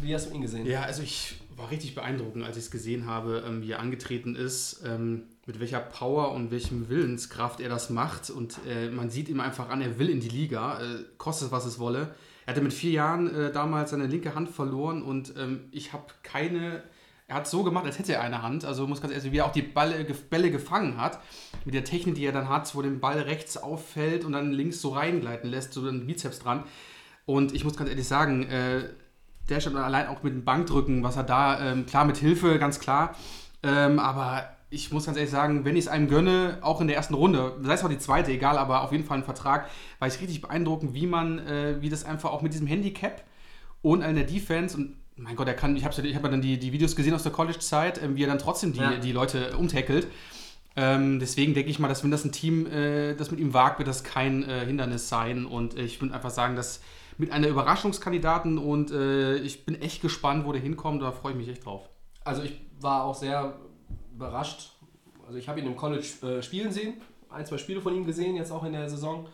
[0.00, 0.66] Wie hast du ihn gesehen?
[0.66, 4.36] Ja, also ich war richtig beeindruckend, als ich es gesehen habe, ähm, wie er angetreten
[4.36, 8.30] ist, ähm, mit welcher Power und welchem Willenskraft er das macht.
[8.30, 11.64] Und äh, man sieht ihm einfach an, er will in die Liga, äh, kostet was
[11.64, 12.14] es wolle.
[12.44, 16.04] Er hatte mit vier Jahren äh, damals seine linke Hand verloren und ähm, ich habe
[16.22, 16.82] keine.
[17.28, 18.64] Er hat so gemacht, als hätte er eine Hand.
[18.64, 21.18] Also muss ganz ehrlich, wie er auch die Balle, Bälle gefangen hat,
[21.64, 24.80] mit der Technik, die er dann hat, wo den Ball rechts auffällt und dann links
[24.80, 26.62] so reingleiten lässt, so den Bizeps dran.
[27.24, 28.90] Und ich muss ganz ehrlich sagen, äh,
[29.48, 32.80] der stand allein auch mit dem Bankdrücken, was er da, ähm, klar mit Hilfe, ganz
[32.80, 33.14] klar.
[33.62, 36.96] Ähm, aber ich muss ganz ehrlich sagen, wenn ich es einem gönne, auch in der
[36.96, 40.08] ersten Runde, sei es auch die zweite, egal, aber auf jeden Fall ein Vertrag, war
[40.08, 43.22] ich richtig beeindruckend, wie man, äh, wie das einfach auch mit diesem Handicap
[43.82, 46.58] und in der Defense und mein Gott, er kann, ich habe ich hab dann die,
[46.58, 48.96] die Videos gesehen aus der College-Zeit, ähm, wie er dann trotzdem die, Ja.
[48.96, 50.08] die Leute umtackelt.
[50.78, 53.78] Ähm, deswegen denke ich mal, dass wenn das ein Team, äh, das mit ihm wagt,
[53.78, 55.46] wird das kein äh, Hindernis sein.
[55.46, 56.82] Und äh, ich würde einfach sagen, dass
[57.18, 61.02] mit einer Überraschungskandidaten und äh, ich bin echt gespannt, wo der hinkommt.
[61.02, 61.88] Da freue ich mich echt drauf.
[62.24, 63.58] Also ich war auch sehr
[64.14, 64.72] überrascht.
[65.26, 66.94] Also ich habe ihn im College äh, spielen sehen,
[67.30, 69.26] ein, zwei Spiele von ihm gesehen, jetzt auch in der Saison.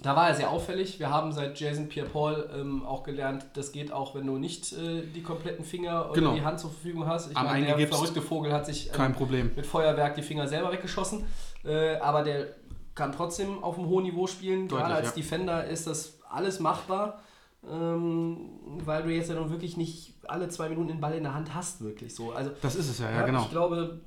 [0.00, 0.98] Da war er sehr auffällig.
[0.98, 5.02] Wir haben seit Jason Pierre-Paul ähm, auch gelernt, das geht auch, wenn du nicht äh,
[5.02, 6.34] die kompletten Finger oder Genau.
[6.34, 7.30] die Hand zur Verfügung hast.
[7.30, 11.24] Ich Am meine, der verrückte Vogel hat sich ähm, mit Feuerwerk die Finger selber weggeschossen.
[11.64, 12.48] Äh, aber der
[12.94, 14.68] kann trotzdem auf einem hohen Niveau spielen.
[14.68, 15.14] Deutlich, Gerade als ja.
[15.14, 17.22] Defender ist das alles machbar,
[17.68, 18.50] ähm,
[18.84, 21.54] weil du jetzt ja nun wirklich nicht alle zwei Minuten den Ball in der Hand
[21.54, 22.32] hast, wirklich so.
[22.32, 23.42] Also Das ist es ja, ja, ja, genau.
[23.42, 24.00] ich glaube,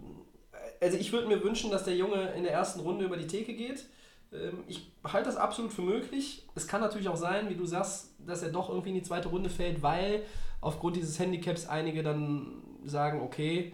[0.82, 3.54] also ich würde mir wünschen, dass der Junge in der ersten Runde über die Theke
[3.54, 3.86] geht.
[4.32, 6.46] Ähm, ich halte das absolut für möglich.
[6.56, 9.30] Es kann natürlich auch sein, wie du sagst, dass er doch irgendwie in die zweite
[9.30, 10.24] Runde fällt, weil
[10.62, 13.74] aufgrund dieses Handicaps einige dann sagen, okay,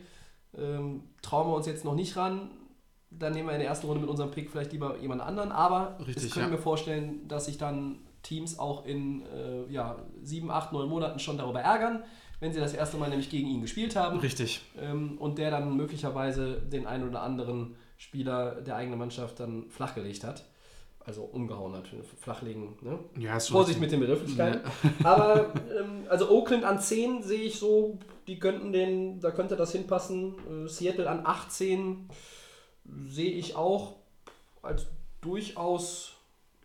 [0.58, 2.52] ähm, trauen wir uns jetzt noch nicht ran,
[3.10, 5.52] dann nehmen wir in der ersten Runde mit unserem Pick vielleicht lieber jemand anderen.
[5.52, 6.56] Aber Richtig, ich könnte ja.
[6.56, 11.38] mir vorstellen, dass sich dann Teams auch in äh, ja, sieben, acht, neun Monaten schon
[11.38, 12.04] darüber ärgern,
[12.40, 14.20] wenn sie das erste Mal nämlich gegen ihn gespielt haben.
[14.20, 14.62] Richtig.
[14.82, 20.24] Ähm, und der dann möglicherweise den einen oder anderen Spieler der eigenen Mannschaft dann flachgelegt
[20.24, 20.46] hat.
[21.06, 21.90] Also umgehauen hat.
[22.22, 22.98] Flachlegen, ne?
[23.20, 24.62] Ja, Vorsicht mit den Begrifflichkeiten.
[25.04, 29.74] Aber ähm, also Oakland an 10 sehe ich so, die könnten den, da könnte das
[29.74, 30.36] hinpassen.
[30.66, 32.08] Äh, Seattle an 18
[33.10, 33.98] sehe ich auch
[34.62, 34.88] als
[35.20, 36.13] durchaus.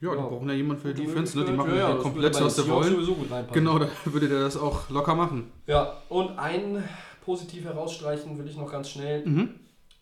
[0.00, 0.26] Ja, die Ja.
[0.26, 1.44] brauchen ja jemanden für die Defense, ne?
[1.44, 2.94] die machen ja, das komplett, was sie wollen.
[2.94, 3.54] sowieso gut reinpassen.
[3.64, 5.50] Genau, da würde der das auch locker machen.
[5.66, 6.84] Ja, und ein
[7.24, 9.50] positiv herausstreichen will ich noch ganz schnell Mhm.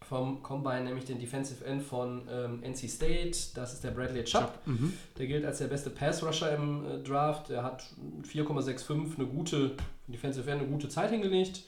[0.09, 3.37] vom Combine, nämlich den Defensive End von ähm, NC State.
[3.55, 4.53] Das ist der Bradley Chubb.
[4.67, 4.93] Mhm.
[5.19, 7.51] Der gilt als der beste Pass-Rusher im äh, Draft.
[7.51, 7.83] Er hat
[8.33, 9.73] 4,65, eine gute
[10.09, 11.63] Defensive End, eine gute Zeit hingelegt.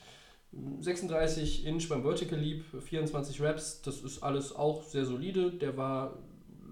[0.80, 5.50] 36 Inch beim Vertical Leap, 24 Reps, das ist alles auch sehr solide.
[5.52, 6.14] Der war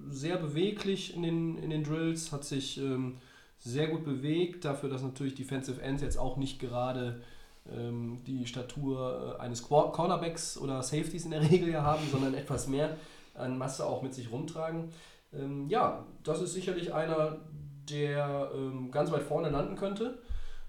[0.09, 3.19] sehr beweglich in den, in den Drills, hat sich ähm,
[3.59, 7.21] sehr gut bewegt, dafür, dass natürlich Defensive Ends jetzt auch nicht gerade
[7.71, 12.69] ähm, die Statur äh, eines Cornerbacks oder Safeties in der Regel ja haben, sondern etwas
[12.69, 12.97] mehr
[13.35, 14.91] an Masse auch mit sich rumtragen.
[15.33, 17.39] Ähm, ja, das ist sicherlich einer,
[17.91, 20.19] der ähm, ganz weit vorne landen könnte.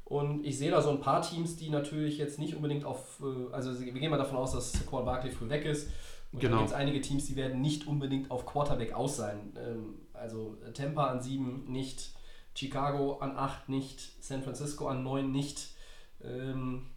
[0.06, 3.54] Und ich sehe da so ein paar Teams, die natürlich jetzt nicht unbedingt auf, äh,
[3.54, 5.90] also wir gehen mal davon aus, dass Quan Barkley früh weg ist.
[6.32, 6.52] Und Genau.
[6.58, 9.54] dann gibt es einige Teams, die werden nicht unbedingt auf Quarterback aus sein.
[9.58, 12.12] Ähm, also Tampa an 7 nicht,
[12.56, 15.70] Chicago an 8 nicht, San Francisco an 9 nicht.
[16.24, 16.88] Ähm,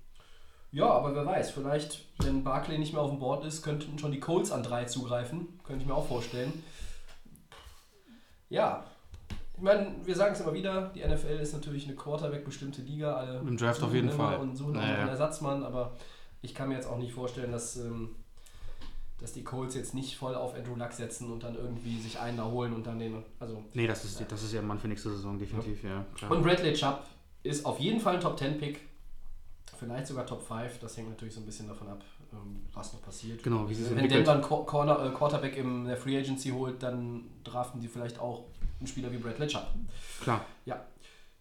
[0.73, 4.13] ja, aber wer weiß, vielleicht, wenn Barkley nicht mehr auf dem Board ist, könnten schon
[4.13, 5.59] die Colts an 3 zugreifen.
[5.65, 6.63] Könnte ich mir auch vorstellen.
[8.49, 8.85] Ja,
[9.57, 13.15] ich meine, wir sagen es immer wieder, die NFL ist natürlich eine Quarterback-bestimmte Liga.
[13.15, 14.39] Alle Im Draft auf jeden Fall.
[14.39, 14.93] Und suchen auch Naja.
[14.93, 15.97] noch einen Ersatzmann, aber
[16.43, 18.17] ich kann mir jetzt auch nicht vorstellen, dass, ähm,
[19.21, 22.37] dass die Colts jetzt nicht voll auf Andrew Luck setzen und dann irgendwie sich einen
[22.39, 23.23] da holen und dann den.
[23.39, 23.63] Also.
[23.75, 26.05] Nee, das ist, das ist ja Mann für nächste Saison, definitiv, ja.
[26.15, 26.31] klar.
[26.31, 27.05] Und Bradley Chubb
[27.43, 28.81] ist auf jeden Fall ein Top 10 Pick.
[29.79, 30.79] Vielleicht sogar Top 5.
[30.79, 32.03] Das hängt natürlich so ein bisschen davon ab,
[32.33, 33.43] ähm, was noch passiert.
[33.43, 34.09] Genau, wie sie sich Wenn.
[34.09, 38.19] Denver einen Qu- Corner, äh, Quarterback in der Free Agency holt, dann draften die vielleicht
[38.19, 38.45] auch
[38.79, 39.67] einen Spieler wie Bradley Chubb.
[40.23, 40.45] Klar.
[40.67, 40.85] Ja.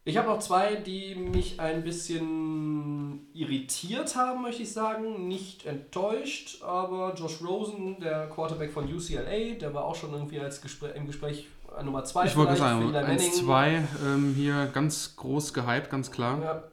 [0.10, 5.28] Ich habe noch zwei, die mich ein bisschen irritiert haben, möchte ich sagen.
[5.28, 10.62] Nicht enttäuscht, aber Josh Rosen, der Quarterback von UCLA, der war auch schon irgendwie als
[10.62, 15.89] Gespräch, im Gespräch an Nummer 2 Ich wollte sagen, 1-2 ähm, hier ganz groß gehypt,
[15.91, 16.39] ganz klar.
[16.41, 16.63] Ja,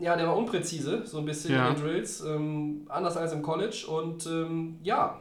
[0.00, 1.68] ja, der war unpräzise, so ein bisschen Ja.
[1.68, 3.86] in den Drills, ähm, anders als im College.
[3.88, 5.20] Und ähm, ja,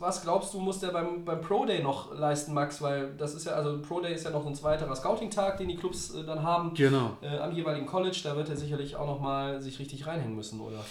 [0.00, 2.80] was glaubst du, muss der beim, beim Pro Day noch leisten, Max?
[2.80, 5.76] Weil das ist ja, also Pro Day ist ja noch ein zweiterer Scouting-Tag, den die
[5.76, 6.74] Clubs äh, dann haben.
[6.74, 7.16] Genau.
[7.20, 10.84] Äh, am jeweiligen College, da wird er sicherlich auch nochmal sich richtig reinhängen müssen, oder?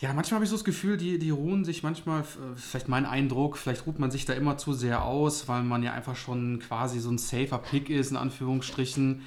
[0.00, 2.22] Ja, manchmal habe ich so das Gefühl, die, die ruhen sich manchmal,
[2.54, 5.92] vielleicht mein Eindruck, vielleicht ruht man sich da immer zu sehr aus, weil man ja
[5.92, 9.22] einfach schon quasi so ein safer Pick ist, in Anführungsstrichen.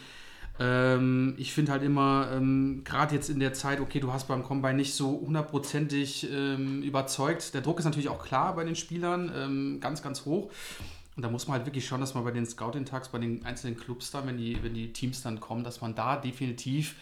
[0.59, 4.43] Ähm, ich finde halt immer, ähm, gerade jetzt in der Zeit, okay, du hast beim
[4.43, 7.53] Combine nicht so hundertprozentig ähm, überzeugt.
[7.53, 10.51] Der Druck ist natürlich auch klar bei den Spielern, ähm, ganz, ganz hoch.
[11.15, 13.77] Und da muss man halt wirklich schauen, dass man bei den Scouting-Tags, bei den einzelnen
[13.77, 16.95] Clubs dann, wenn die, wenn die Teams dann kommen, dass man da definitiv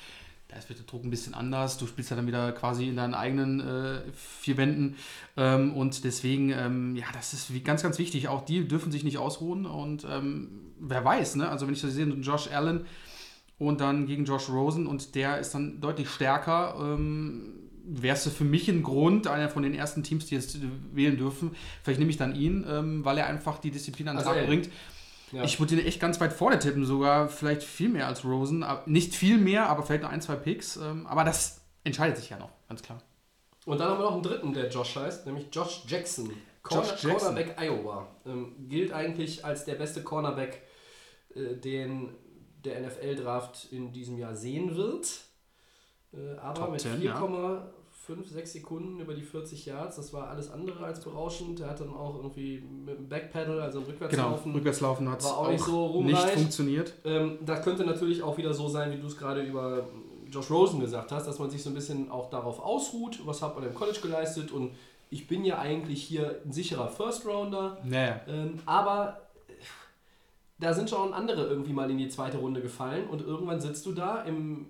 [0.50, 1.78] da ist der Druck ein bisschen anders.
[1.78, 4.96] Du spielst ja dann wieder quasi in deinen eigenen äh, vier Wänden.
[5.38, 8.30] Ähm, und deswegen, ähm, ja, das ist ganz, ganz wichtig.
[8.30, 9.68] Auch die dürfen sich nicht ausruhen.
[9.68, 10.08] Und
[10.80, 11.50] wer weiß, ne?
[11.50, 12.88] Also wenn ich so sehe, Josh Allen
[13.60, 18.46] und dann gegen Josh Rosen und der ist dann deutlich stärker, ähm, wärst du für
[18.46, 20.60] mich ein Grund, einer von den ersten Teams, die jetzt äh,
[20.94, 21.56] wählen dürfen.
[21.84, 24.48] Vielleicht nehme ich dann ihn, ähm, weil er einfach die Disziplin an den Also Tag
[24.48, 24.70] bringt.
[25.32, 25.44] Ja.
[25.44, 28.66] Ich würde ihn echt ganz weit vorne tippen, sogar vielleicht viel mehr als Rosen.
[28.88, 30.78] Nicht viel mehr, aber vielleicht nur ein, zwei Picks.
[30.78, 33.04] Ähm, Aber das entscheidet sich ja noch, ganz klar.
[33.66, 36.32] Und dann haben wir noch einen dritten, der Josh heißt, nämlich Josh Jackson.
[36.64, 37.36] Corner, Josh Jackson.
[37.36, 38.08] Cornerback Iowa.
[38.26, 40.64] Ähm, gilt eigentlich als der beste Cornerback,
[41.36, 42.10] äh, den
[42.66, 45.08] der NFL-Draft in diesem Jahr sehen wird.
[46.14, 47.16] Äh, aber Top mit 10, ja.
[47.22, 51.60] 4,5, 6 Sekunden über die 40 Yards, das war alles andere als berauschend.
[51.60, 55.50] Er hat dann auch irgendwie mit dem Backpedal, also Genau, Rückwärtslaufen, Rückwärtslaufen hat war auch
[55.52, 56.26] nicht so ruhmreich.
[56.26, 56.94] nicht funktioniert.
[57.06, 59.88] Ähm, das könnte natürlich auch wieder so sein, wie du es gerade über
[60.28, 63.56] Josh Rosen gesagt hast, dass man sich so ein bisschen auch darauf ausruht, was hat
[63.56, 64.72] man im College geleistet und
[65.12, 69.22] ich bin ja eigentlich hier ein sicherer First Rounder, Naja, ähm, aber
[70.60, 73.92] da sind schon andere irgendwie mal in die zweite Runde gefallen und irgendwann sitzt du
[73.94, 74.66] da im,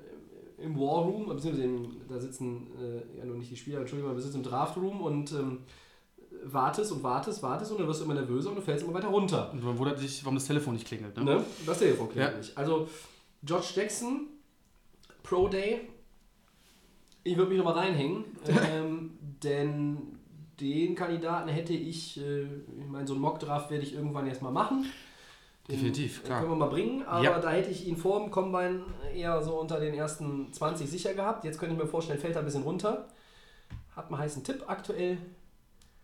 [0.58, 4.22] im War Room, beziehungsweise im, da sitzen äh, ja nur nicht die Spieler, Entschuldigung, wir
[4.22, 5.60] sitzen im Draft Room und ähm,
[6.44, 9.08] wartest und wartest, wartest und dann wirst du immer nervöser und du fällst immer weiter
[9.10, 9.52] runter.
[9.52, 11.18] Und man wundert sich, warum das Telefon nicht klingelt.
[11.18, 11.24] Ne?
[11.24, 11.44] Ne?
[11.66, 12.38] Das Telefon klingelt Ja.
[12.38, 12.58] nicht.
[12.58, 12.88] Also,
[13.44, 14.28] George Jackson,
[15.24, 15.82] Pro Day.
[17.24, 18.24] Ich würde mich nochmal reinhängen,
[18.72, 19.98] ähm, denn
[20.60, 24.52] den Kandidaten hätte ich, äh, ich meine, so einen Mockdraft werde ich irgendwann jetzt mal
[24.52, 24.86] machen.
[25.70, 26.40] Definitiv, klar.
[26.40, 27.40] Können wir mal bringen, aber Ja.
[27.40, 28.82] da hätte ich ihn vor dem Combine
[29.14, 31.44] eher so unter den ersten 20 sicher gehabt.
[31.46, 33.08] Jetzt könnte ich mir vorstellen, fällt er ein bisschen runter.
[33.96, 35.18] Hat einen heißen Tipp aktuell.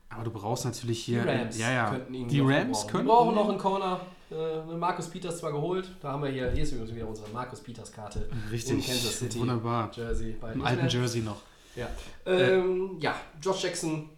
[0.10, 1.26] Aber du brauchst natürlich Die hier.
[1.26, 1.90] Rams ja, ja.
[1.90, 2.88] könnten ihn die Rams gebrauchen.
[2.92, 3.08] können.
[3.08, 4.00] Wir brauchen noch einen Corner.
[4.32, 7.60] Äh, Markus Peters zwar geholt, da haben wir hier, hier ist übrigens wieder unsere Markus
[7.62, 8.28] Peters Karte.
[8.52, 8.74] Richtig.
[8.74, 9.40] In Kansas City.
[9.40, 9.92] Wunderbar.
[9.94, 10.36] Jersey.
[10.54, 11.42] Im alten Jersey noch.
[11.76, 11.88] Ja.
[12.26, 14.10] Ähm, ja, Josh Jackson,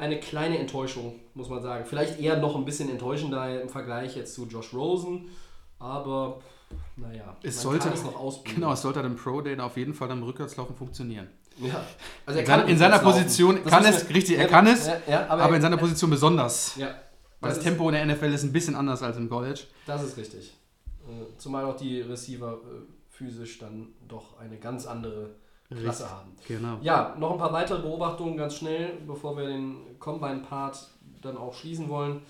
[0.00, 1.84] eine kleine Enttäuschung, muss man sagen.
[1.84, 5.28] Vielleicht eher noch ein bisschen enttäuschender im Vergleich jetzt zu Josh Rosen,
[5.78, 6.40] aber
[6.96, 8.60] naja, Es sollte, kann es noch ausbilden.
[8.60, 11.28] genau, es sollte dann Pro Day auf jeden Fall dann Rückwärtslaufen funktionieren.
[11.58, 11.84] Ja.
[12.26, 12.98] Also In seiner- in seiner.
[13.00, 15.76] Position Das kann es, wir- richtig, er ja, kann es, ja, aber, aber in seiner
[15.76, 16.76] Position besonders.
[16.76, 16.94] ja,
[17.40, 19.60] Weil das ist- Tempo in der NFL ist ein bisschen anders als im College.
[19.86, 20.54] Das ist richtig.
[21.08, 22.56] Äh, Zumal auch die Receiver äh,
[23.10, 25.30] physisch dann doch eine ganz andere
[25.70, 26.06] Klasse Richtig.
[26.10, 26.30] haben.
[26.48, 26.78] Genau.
[26.82, 30.88] Ja, noch ein paar weitere Beobachtungen ganz schnell, bevor wir den Combine-Part
[31.22, 32.22] dann auch schließen wollen.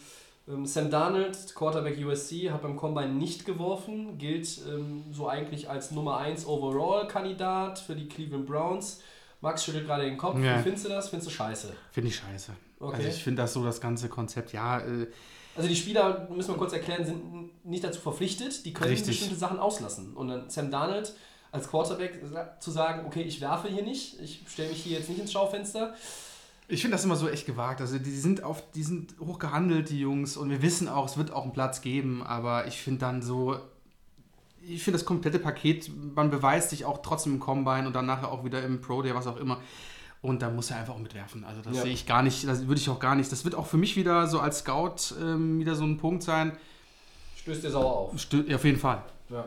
[0.48, 5.90] Ähm, Sam Darnold, Quarterback USC, hat beim Combine nicht geworfen, gilt ähm, so eigentlich als
[5.90, 9.00] Nummer 1 Overall-Kandidat für die Cleveland Browns.
[9.40, 10.38] Max schüttelt gerade den Kopf.
[10.38, 10.58] Ja.
[10.58, 11.08] Wie findest du das?
[11.08, 11.72] Findest du scheiße?
[11.92, 12.52] Finde ich scheiße.
[12.78, 12.96] Okay.
[12.96, 15.06] Also ich finde das so das ganze Konzept, ja, äh,
[15.56, 19.18] Also die Spieler, müssen wir kurz erklären, sind nicht dazu verpflichtet, die können Richtig.
[19.18, 20.14] bestimmte Sachen auslassen.
[20.14, 21.14] Und dann Sam Darnold
[21.52, 22.20] als Quarterback
[22.60, 25.94] zu sagen, okay, ich werfe hier nicht, ich stelle mich hier jetzt nicht ins Schaufenster.
[26.68, 27.80] Ich finde das immer so echt gewagt.
[27.80, 31.16] Also die sind auf, die sind hoch gehandelt, die Jungs, und wir wissen auch, es
[31.16, 33.58] wird auch einen Platz geben, aber ich finde dann so,
[34.62, 38.30] ich finde das komplette Paket, man beweist sich auch trotzdem im Combine und dann nachher
[38.30, 39.60] auch wieder im Pro Day, was auch immer.
[40.22, 41.44] Und da muss er einfach auch mitwerfen.
[41.44, 41.82] Also das Ja.
[41.82, 43.32] sehe ich gar nicht, das würde ich auch gar nicht.
[43.32, 46.56] Das wird auch für mich wieder so als Scout ähm, wieder so ein Punkt sein.
[47.36, 48.20] Stößt dir sauer auf.
[48.20, 49.02] Stö auf jeden Fall.
[49.30, 49.46] Ja.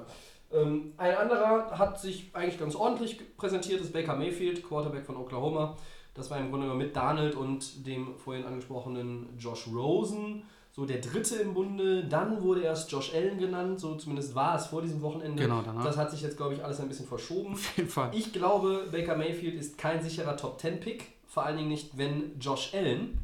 [0.53, 5.75] Ähm, ein anderer hat sich eigentlich ganz ordentlich präsentiert, ist Baker Mayfield, Quarterback von Oklahoma.
[6.13, 10.97] Das war im Grunde genommen mit Darnold und dem vorhin angesprochenen Josh Rosen so der
[10.97, 12.05] dritte im Bunde.
[12.05, 15.41] Dann wurde erst Josh Allen genannt, so zumindest war es vor diesem Wochenende.
[15.41, 15.85] Genau, danach.
[15.85, 17.53] Das hat sich jetzt, glaube ich, alles ein bisschen verschoben.
[17.53, 18.09] Auf jeden Fall.
[18.13, 23.19] Ich glaube, Baker Mayfield ist kein sicherer Top-10-Pick, vor allen Dingen nicht, wenn Josh Allen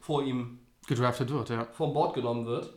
[0.00, 1.66] vor ihm Gedraftet wird, ja.
[1.72, 2.72] vom Bord genommen wird.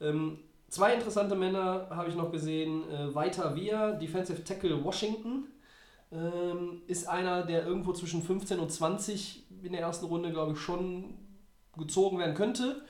[0.00, 0.38] Ähm,
[0.68, 2.90] zwei interessante Männer habe ich noch gesehen.
[2.90, 5.48] Äh, Weiter Wehr, Defensive Tackle Washington,
[6.10, 10.58] ähm, ist einer, der irgendwo zwischen 15 und 20 in der ersten Runde, glaube ich,
[10.58, 11.14] schon
[11.76, 12.82] gezogen werden könnte.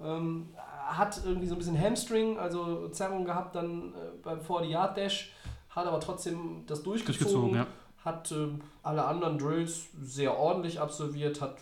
[0.00, 0.50] Ähm,
[0.86, 5.32] hat irgendwie so ein bisschen Hamstring, also Zerrung gehabt dann äh, beim 40-Yard-Dash,
[5.70, 7.52] hat aber trotzdem das durchgezogen.
[7.52, 7.66] Durchgezogen, ja.
[8.04, 8.48] Hat äh,
[8.82, 11.56] alle anderen Drills sehr ordentlich absolviert, hat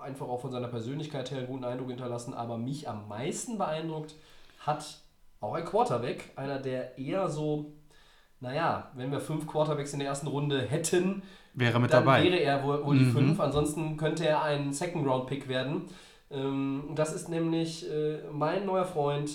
[0.00, 4.14] einfach auch von seiner Persönlichkeit her einen guten Eindruck hinterlassen, aber mich am meisten beeindruckt
[4.60, 5.01] hat
[5.42, 7.72] auch ein Quarterback, einer der eher so,
[8.40, 11.22] naja, wenn wir fünf Quarterbacks in der ersten Runde hätten,
[11.54, 12.24] Wäre mit dann dabei.
[12.24, 13.12] wäre er wohl, wohl die Mhm.
[13.12, 15.82] fünf, ansonsten könnte er ein Second-Round-Pick werden.
[16.30, 19.30] Ähm, das ist nämlich äh, mein neuer Freund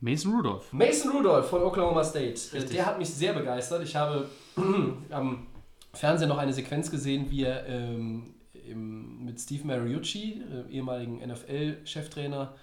[0.00, 0.72] Mason Rudolph.
[0.72, 2.26] Mason Rudolph von Oklahoma State.
[2.52, 2.76] Äh, Richtig.
[2.76, 3.82] Der hat mich sehr begeistert.
[3.82, 4.28] Ich habe
[5.10, 5.46] am
[5.92, 8.34] Fernsehen noch eine Sequenz gesehen, wie er ähm,
[8.68, 12.54] im, mit Steve Mariucci, äh, ehemaligen NFL-Cheftrainer,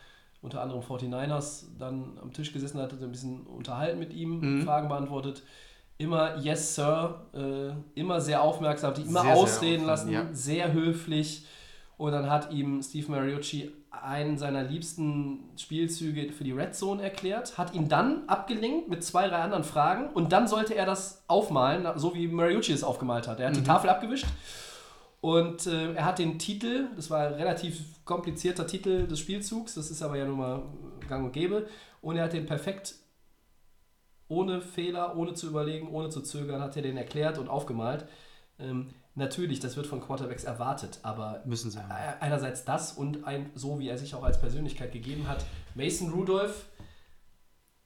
[0.45, 4.61] unter anderem 49ers, dann am Tisch gesessen hat, hat ein bisschen unterhalten mit ihm, Mhm.
[4.63, 5.43] Fragen beantwortet.
[5.97, 10.35] Immer Yes, Sir, äh, immer sehr aufmerksam, die immer Sehr, sehr ausreden lassen, aufmerksam, ja.
[10.37, 11.45] sehr höflich.
[11.97, 17.57] Und dann hat ihm Steve Mariucci einen seiner liebsten Spielzüge für die Red Zone erklärt,
[17.57, 21.87] hat ihn dann abgelenkt mit zwei, drei anderen Fragen und dann sollte er das aufmalen,
[21.97, 23.39] so wie Mariucci es aufgemalt hat.
[23.39, 24.25] Er hat die Tafel abgewischt
[25.25, 29.89] und äh, er hat den Titel, das war ein relativ komplizierter Titel des Spielzugs, das
[29.89, 30.61] ist aber ja nun mal
[31.09, 31.67] gang und gäbe,
[31.99, 32.93] und er hat den perfekt
[34.27, 38.05] ohne Fehler, ohne zu überlegen, ohne zu zögern, hat er den erklärt und aufgemalt.
[38.59, 41.79] Ähm, natürlich, das wird von Quarterbacks erwartet, aber Müssen sie.
[41.79, 45.43] äh, einerseits das und ein, so wie er sich auch als Persönlichkeit gegeben hat.
[45.73, 46.67] Mason Rudolph,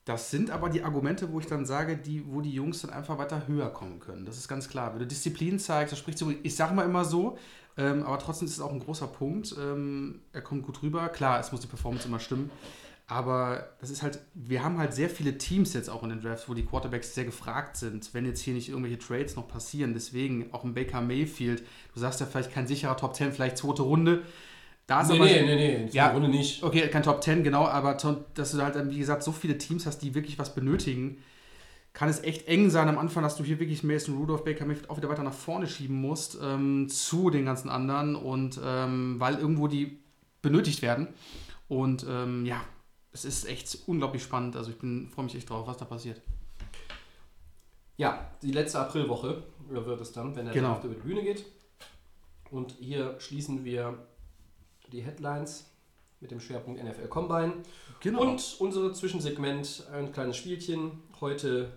[0.10, 3.20] Das sind aber die Argumente, wo ich dann sage, die, wo die Jungs dann einfach
[3.20, 4.26] weiter höher kommen können.
[4.26, 4.92] Das ist ganz klar.
[4.92, 7.38] Wenn du Disziplin zeigst, das spricht so, ich sage mal immer so,
[7.78, 9.56] ähm, aber trotzdem ist es auch ein großer Punkt.
[9.62, 11.10] Ähm, er kommt gut rüber.
[11.10, 12.50] Klar, es muss die Performance immer stimmen.
[13.06, 16.50] Aber das ist halt, wir haben halt sehr viele Teams jetzt auch in den Drafts,
[16.50, 19.94] wo die Quarterbacks sehr gefragt sind, wenn jetzt hier nicht irgendwelche Trades noch passieren.
[19.94, 21.62] Deswegen auch ein Baker Mayfield,
[21.94, 24.24] du sagst ja vielleicht kein sicherer Top 10, vielleicht zweite Runde.
[24.90, 26.10] Da ist aber nee, Ja.
[26.10, 26.64] Runde nicht.
[26.64, 27.94] Okay, kein Top 10, genau, aber
[28.34, 31.20] dass du halt, dann, wie gesagt, so viele Teams hast, die wirklich was benötigen.
[31.94, 34.90] kann es echt eng sein am Anfang, dass du hier wirklich Mason Rudolph, Baker Mayfield
[34.90, 39.36] auch wieder weiter nach vorne schieben musst ähm, zu den ganzen anderen und ähm, weil
[39.36, 40.00] irgendwo die
[40.42, 41.10] benötigt werden.
[41.68, 42.60] Und ähm, ja,
[43.12, 44.56] es ist echt unglaublich spannend.
[44.56, 46.20] Also ich freue mich echt drauf, was da passiert.
[47.98, 50.80] Ja, die letzte Aprilwoche wird es dann, wenn der Genau.
[50.84, 51.46] Über die Bühne geht.
[52.50, 54.00] Und hier schließen wir
[54.92, 55.66] die Headlines
[56.20, 57.54] mit dem Schwerpunkt NFL Combine.
[58.02, 58.22] Genau.
[58.22, 61.04] Und unsere Zwischensegment, ein kleines Spielchen.
[61.22, 61.72] Heute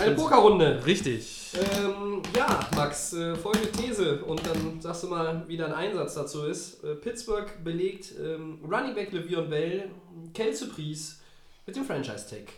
[0.00, 0.84] eine Pokerrunde.
[0.86, 1.52] Richtig.
[1.54, 6.44] Ähm, ja, Max, äh, folgende These und dann sagst du mal, wie dein Einsatz dazu
[6.44, 6.84] ist.
[6.84, 9.90] Äh, Pittsburgh belegt ähm, Running Back Le'Veon Bell,
[10.34, 11.20] Kelsey Priest
[11.66, 12.52] mit dem Franchise-Tag.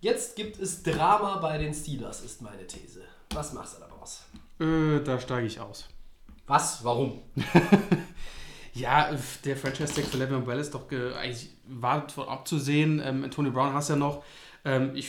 [0.00, 3.02] Jetzt gibt es Drama bei den Steelers, ist meine These.
[3.34, 4.22] Was machst du daraus?
[4.60, 5.88] Äh, da steige ich aus.
[6.48, 6.82] Was?
[6.84, 7.20] Warum?
[8.74, 9.10] Ja,
[9.44, 13.02] der Franchise-Tag für Le'Veon Bell ist doch ge- eigentlich war abzusehen.
[13.04, 14.22] Ähm, Antonio Brown hast ja noch.
[14.64, 15.08] Ähm, ich,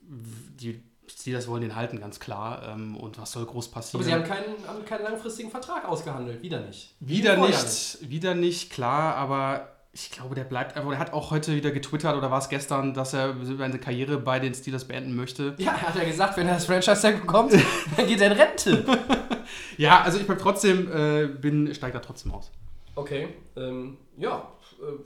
[0.00, 2.62] die Steelers wollen den halten, ganz klar.
[2.68, 4.00] Ähm, und was soll groß passieren?
[4.00, 6.42] Aber sie haben keinen, haben keinen langfristigen Vertrag ausgehandelt.
[6.42, 6.94] Wieder nicht.
[7.00, 10.90] wieder Vorher nicht, wieder nicht, klar, aber ich glaube, der bleibt einfach.
[10.90, 14.38] Der hat auch heute wieder getwittert oder war es gestern, dass er seine Karriere bei
[14.38, 15.54] den Steelers beenden möchte.
[15.58, 17.52] Ja, er hat ja gesagt, wenn er das Franchise-Tag bekommt,
[17.96, 18.84] dann geht er in Rente.
[19.76, 22.50] Ja, also ich bleib trotzdem, äh, bin, steigt da trotzdem aus.
[22.94, 24.48] Okay, ähm, ja.
[24.80, 25.02] äh,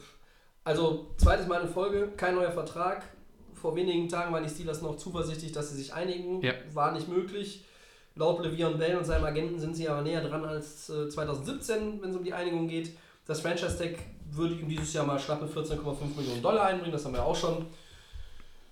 [0.65, 3.05] Also, zweites Mal in Folge, kein neuer Vertrag.
[3.55, 6.43] Vor wenigen Tagen waren die Steelers noch zuversichtlich, dass sie sich einigen.
[6.43, 6.53] Ja.
[6.73, 7.65] War nicht möglich.
[8.17, 12.11] Laut Le'Veon Bell und seinem Agenten sind sie aber näher dran als äh, 2017, wenn
[12.11, 12.97] es um die Einigung geht.
[13.27, 13.99] Das Franchise-Tag
[14.31, 16.93] würde ihm dieses Jahr mal schlappe 14,5 Millionen Dollar einbringen.
[16.93, 17.67] Das haben wir auch schon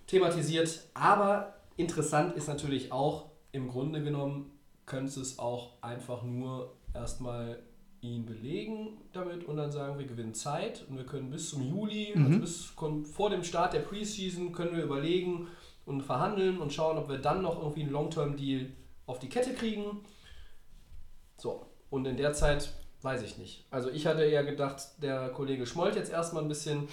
[0.06, 0.80] thematisiert.
[0.94, 4.50] Aber interessant ist natürlich auch, im Grunde genommen
[4.86, 7.62] könnte es auch einfach nur erstmal
[8.00, 12.12] ihn belegen damit und dann sagen, wir gewinnen Zeit und wir können bis zum Juli,
[12.14, 15.48] also bis kon- vor dem Start der Preseason, können wir überlegen
[15.86, 18.70] und verhandeln und schauen, ob wir dann noch irgendwie einen Long-Term-Deal
[19.06, 20.02] auf die Kette kriegen.
[21.38, 23.66] So, und in der Zeit weiß ich nicht.
[23.70, 26.88] Also ich hatte eher gedacht, der Kollege schmollt jetzt erstmal ein bisschen,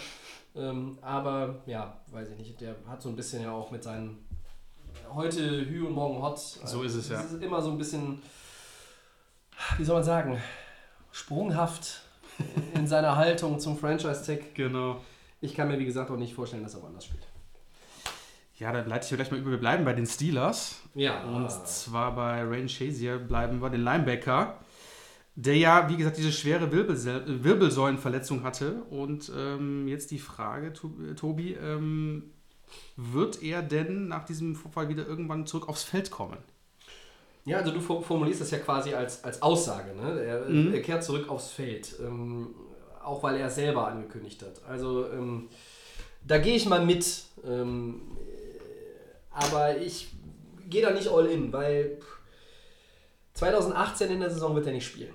[0.55, 4.25] ähm, aber ja, weiß ich nicht, der hat so ein bisschen ja auch mit seinen
[5.13, 6.39] heute Hü und morgen Hot.
[6.39, 7.19] So ist es, ja.
[7.21, 8.21] Es ist immer so ein bisschen,
[9.77, 10.41] wie soll man sagen,
[11.11, 12.01] sprunghaft
[12.73, 14.55] in seiner Haltung zum Franchise-Tag.
[14.55, 15.01] Genau.
[15.41, 17.23] Ich kann mir, wie gesagt, auch nicht vorstellen, dass er woanders spielt.
[18.57, 19.49] Ja, dann leite ich gleich mal über.
[19.51, 20.81] Wir bleiben bei den Steelers.
[20.93, 24.59] Ja, Und zwar bei Rain Shazier bleiben wir den Linebacker,
[25.35, 28.83] der ja, wie gesagt, diese schwere Wirbelsäulenverletzung hatte.
[28.91, 32.31] Und ähm, jetzt die Frage, To- Tobi, ähm,
[32.95, 36.37] wird er denn nach diesem Vorfall wieder irgendwann zurück aufs Feld kommen?
[37.45, 39.95] Ja, also du formulierst das ja quasi als, als Aussage.
[39.95, 40.23] Ne?
[40.23, 40.73] Er, Mhm.
[40.73, 42.53] er kehrt zurück aufs Feld, ähm,
[43.03, 44.61] auch weil er es selber angekündigt hat.
[44.69, 45.49] Also ähm,
[46.25, 47.23] da gehe ich mal mit.
[47.43, 50.09] Ähm, äh, aber ich
[50.69, 52.19] gehe da nicht all in, weil pff,
[53.33, 55.13] 2018 in der Saison wird er nicht spielen.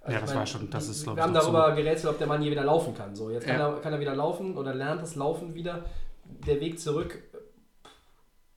[0.00, 2.18] Also Ja, das war schon- das ist, glaub Wir ich, haben noch darüber gerätselt, ob
[2.18, 3.14] der Mann je wieder laufen kann.
[3.16, 3.68] So, jetzt kann, Ja.
[3.74, 5.84] er, kann er wieder laufen oder lernt das Laufen wieder.
[6.46, 7.22] Der Weg zurück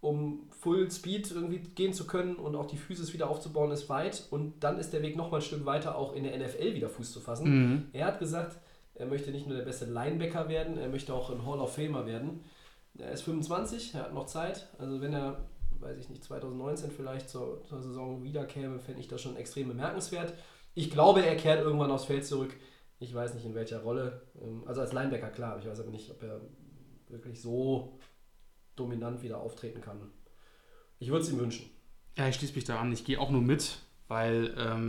[0.02, 4.28] um Full Speed irgendwie gehen zu können und auch die Physis wieder aufzubauen, ist weit.
[4.32, 7.12] Und dann ist der Weg nochmal ein Stück weiter, auch in der NFL wieder Fuß
[7.12, 7.50] zu fassen.
[7.50, 7.86] Mhm.
[7.94, 8.58] Er hat gesagt,
[8.96, 12.08] er möchte nicht nur der beste Linebacker werden, er möchte auch ein Hall of Famer
[12.08, 12.44] werden.
[12.98, 14.68] Er ist 25, er hat noch Zeit.
[14.80, 15.46] Also wenn er,
[15.80, 20.34] weiß ich nicht, 2019 vielleicht zur, zur Saison wiederkäme, fände ich das schon extrem bemerkenswert.
[20.74, 22.56] Ich glaube, er kehrt irgendwann aufs Feld zurück.
[23.00, 24.24] Ich weiß nicht in welcher Rolle.
[24.42, 26.42] Ähm, Also als Linebacker klar, ich weiß aber nicht, ob er
[27.12, 28.00] wirklich so
[28.76, 30.12] dominant wieder auftreten kann.
[31.00, 31.70] Ich würde es ihm wünschen.
[32.18, 32.92] Ja, ich schließe mich da an.
[32.92, 34.88] Ich gehe auch nur mit, weil ähm,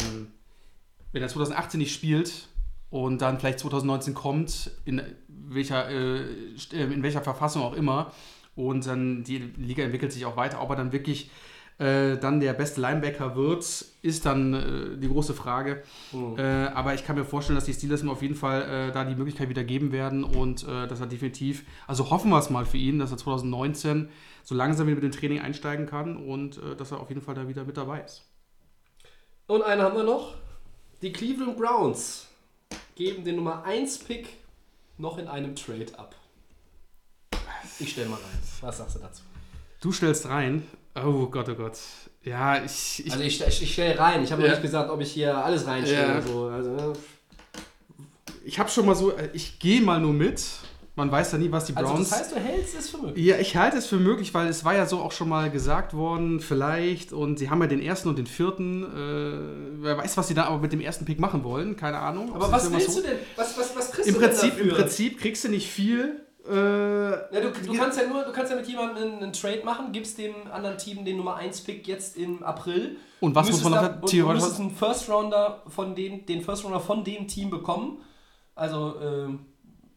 [1.12, 2.48] wenn er 2018 nicht spielt
[2.90, 6.22] und dann vielleicht 2019 kommt, in welcher, äh,
[6.72, 8.12] äh, in welcher Verfassung auch immer,
[8.54, 11.30] und dann die Liga entwickelt sich auch weiter, ob er dann wirklich
[11.78, 13.64] äh, dann der beste Linebacker wird,
[14.02, 15.82] ist dann äh, die große Frage.
[16.12, 16.38] Mhm.
[16.38, 19.04] Äh, aber ich kann mir vorstellen, dass die Steelers ihm auf jeden Fall äh, da
[19.04, 22.64] die Möglichkeit wieder geben werden und äh, dass er definitiv, also hoffen wir es mal
[22.66, 24.08] für ihn, dass er 2019
[24.44, 27.46] so langsam wieder mit dem Training einsteigen kann und dass er auf jeden Fall da
[27.46, 28.24] wieder mit dabei ist.
[29.46, 30.34] Und einen haben wir noch.
[31.00, 32.26] Die Cleveland Browns
[32.96, 34.28] geben den Nummer 1 Pick
[34.98, 36.16] noch in einem Trade ab.
[37.78, 38.38] Ich stelle mal rein.
[38.60, 39.22] Was sagst du dazu?
[39.80, 40.66] Du stellst rein.
[40.94, 41.78] Oh Gott, oh Gott.
[42.22, 43.02] Ja, ich.
[43.04, 44.22] ich Also ich, ich, ich stelle rein.
[44.22, 44.48] Ich habe Ja.
[44.48, 46.14] noch nicht gesagt, ob ich hier alles reinstelle.
[46.14, 46.22] Ja.
[46.22, 46.46] So.
[46.46, 46.92] Also,
[48.44, 49.12] ich habe schon mal so.
[49.32, 50.42] Ich gehe mal nur mit.
[50.94, 52.10] Man weiß ja nie, was die also Browns.
[52.10, 53.24] das heißt, du hältst es für möglich.
[53.24, 55.94] Ja, ich halte es für möglich, weil es war ja so auch schon mal gesagt
[55.94, 57.14] worden, vielleicht.
[57.14, 58.82] Und sie haben ja den ersten und den vierten.
[58.82, 61.76] Äh, wer weiß, was sie da aber mit dem ersten Pick machen wollen.
[61.76, 62.34] Keine Ahnung.
[62.34, 63.00] Aber was willst so.
[63.00, 63.16] du denn?
[63.36, 64.68] Was, was, was kriegst Im du denn Prinzip, Im?
[64.68, 66.26] Prinzip kriegst du nicht viel.
[66.48, 69.92] Äh, Ja, du, du, kannst ja nur, du kannst ja mit jemandem einen, Trade machen,
[69.92, 72.96] gibst dem anderen Team den Nummer 1 Pick jetzt im April.
[73.20, 76.42] Und was muss man noch da- und Du müsstest einen First Rounder von dem, den
[76.42, 77.98] First Rounder von dem Team bekommen.
[78.54, 79.46] Also ähm,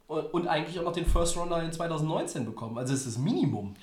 [0.07, 2.77] und, eigentlich auch noch den First Rounder in 2019 bekommen.
[2.77, 3.75] Also es ist das Minimum.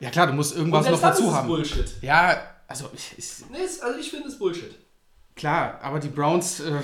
[0.00, 1.48] Ja klar, du musst irgendwas noch dazu ist haben.
[1.48, 2.02] Bullshit.
[2.02, 4.74] Ja, also ich, ich, Nee, also ich finde es Bullshit.
[5.36, 6.80] Klar, aber die Browns, äh,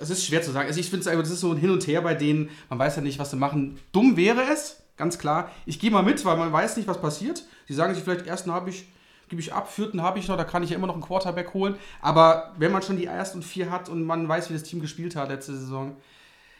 [0.00, 0.68] es ist schwer zu sagen.
[0.68, 2.48] Also ich finde es einfach, das ist so ein Hin und Her bei denen.
[2.68, 3.78] Man weiß ja nicht, was sie machen.
[3.92, 5.50] Dumm wäre es, ganz klar.
[5.66, 7.44] Ich gehe mal mit, weil man weiß nicht, was passiert.
[7.66, 8.86] Sie sagen sich vielleicht, ersten habe ich,
[9.28, 11.52] gebe ich ab, vierten habe ich noch, da kann ich ja immer noch einen Quarterback
[11.54, 11.76] holen.
[12.00, 15.16] Aber wenn man schon die ersten vier hat und man weiß, wie das Team gespielt
[15.16, 15.96] hat letzte Saison,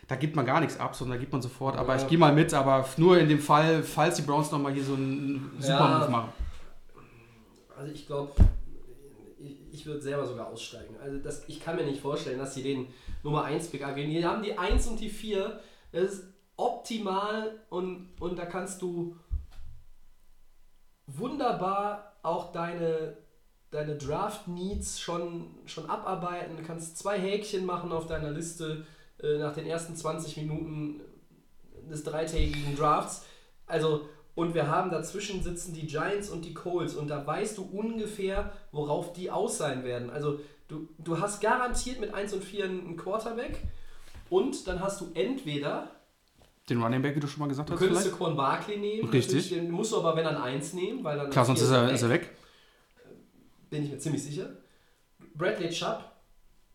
[0.09, 1.77] da gibt man gar nichts ab, sondern da gibt man sofort.
[1.77, 2.03] Aber Ja.
[2.03, 4.95] ich gehe mal mit, aber nur in dem Fall, falls die Browns nochmal hier so
[4.95, 6.09] einen Super-Move Ja.
[6.11, 6.29] machen.
[7.79, 8.33] Also ich glaube,
[9.77, 10.97] ich, würde selber sogar aussteigen.
[11.03, 12.89] Also das, ich kann mir nicht vorstellen, dass sie den
[13.23, 14.11] Nummer 1 Pick abgeben.
[14.11, 15.61] Die haben die 1 und die 4.
[15.93, 16.25] Das ist
[16.57, 19.17] optimal und, und da kannst du
[21.07, 23.17] wunderbar auch deine,
[23.71, 26.57] deine Draft-Needs schon, schon abarbeiten.
[26.57, 28.87] Du kannst zwei Häkchen machen auf deiner Liste
[29.23, 31.01] äh, nach den ersten 20 Minuten
[31.89, 33.25] des dreitägigen Drafts.
[33.67, 37.65] Also, und wir haben dazwischen sitzen die Giants und die Colts und da weißt du
[37.65, 40.11] ungefähr, worauf die aus sein werden.
[40.11, 43.59] Also, du, du hast garantiert mit 1 und 4 einen Quarterback
[44.31, 45.91] und dann hast du entweder,
[46.69, 48.19] Den Running Back, wie du schon mal gesagt du hast, könntest vielleicht?
[48.19, 49.49] Saquon Barkley nehmen, Richtig.
[49.49, 52.03] den musst du aber wenn dann 1 nehmen, weil dann Klar, sonst ist er, ist
[52.03, 52.31] er weg.
[53.71, 54.51] bin ich mir ziemlich sicher.
[55.35, 56.05] Bradley Chubb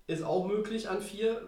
[0.07, 1.41] ist auch möglich an 4.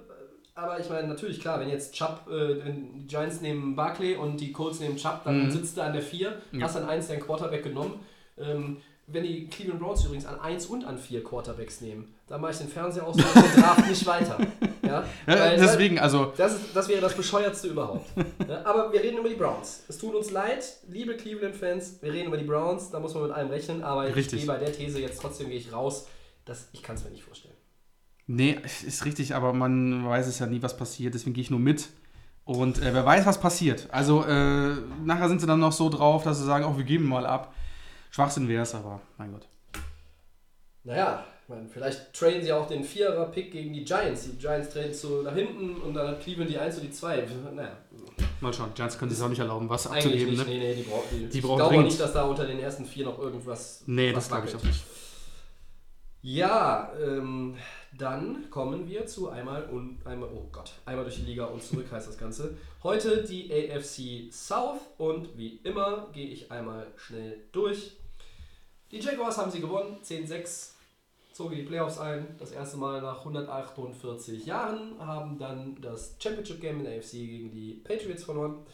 [0.56, 4.38] Aber ich meine, natürlich, klar, wenn jetzt Chubb, äh, wenn die Giants nehmen Barkley und
[4.38, 5.52] die Colts nehmen Chubb, dann Mhm.
[5.52, 6.62] sitzt er an der 4, Ja.
[6.66, 8.00] hast dann 1 deinen Quarterback genommen.
[8.38, 8.78] Ähm,
[9.08, 12.58] wenn die Cleveland Browns übrigens an 1 und an 4 Quarterbacks nehmen, dann mache ich
[12.60, 14.38] den Fernseher aus und Draft nicht weiter.
[14.86, 15.06] Ja?
[15.26, 18.06] Weil- deswegen, also das, ist, das wäre das bescheuertste überhaupt.
[18.48, 19.86] Ja, aber wir reden über die Browns.
[19.88, 23.32] Es tut uns leid, liebe Cleveland-Fans, wir reden über die Browns, da muss man mit
[23.32, 24.40] allem rechnen, aber ich Richtig.
[24.40, 26.08] gehe bei der These jetzt trotzdem gehe ich raus.
[26.44, 27.53] Das, ich kann es mir nicht vorstellen.
[28.26, 31.60] Nee, ist richtig, aber man weiß es ja nie, was passiert, deswegen gehe ich nur
[31.60, 31.90] mit.
[32.46, 33.88] Und äh, wer weiß, was passiert.
[33.92, 37.08] Also äh, nachher sind sie dann noch so drauf, dass sie sagen, oh, wir geben
[37.08, 37.54] mal ab.
[38.12, 39.48] Schwachsinn wäre es, aber mein Gott.
[40.84, 44.24] Naja, meine, vielleicht traden sie auch den Vierer-Pick gegen die Giants.
[44.24, 47.28] Die Giants traden zu nach hinten und dann hat Cleveland die 1 und die 2.
[47.54, 47.78] Naja,
[48.40, 50.34] Mal schauen, Giants können sich auch nicht erlauben, was eigentlich abzugeben.
[50.34, 50.48] nicht.
[50.48, 50.54] Ne?
[50.54, 52.86] Nee, nee, die, brauchen die, Die Ich brauchen glaube nicht, dass da unter den ersten
[52.86, 54.84] vier noch irgendwas Nee, das glaube ich auch nicht.
[56.22, 57.56] Ja, ähm,
[57.98, 61.92] dann kommen wir zu einmal und einmal, oh Gott, einmal durch die Liga und zurück
[61.92, 62.58] heißt das Ganze.
[62.82, 67.98] Heute die AFC South und wie immer gehe ich einmal schnell durch.
[68.92, 70.72] Die Jaguars haben sie gewonnen, 10-6,
[71.34, 76.80] zogen die Playoffs ein, das erste Mal nach 148 Jahren, haben dann das Championship Game
[76.80, 78.66] in der AFC gegen die Patriots verloren.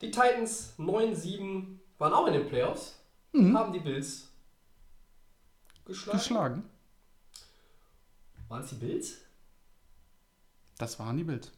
[0.00, 2.98] Die Titans 9-7 waren auch in den Playoffs,
[3.34, 4.28] haben die Bills
[5.84, 6.18] geschlagen.
[6.18, 6.71] Geschlagen.
[8.52, 9.16] Waren es die Bills?
[10.76, 11.50] Das waren die Bild.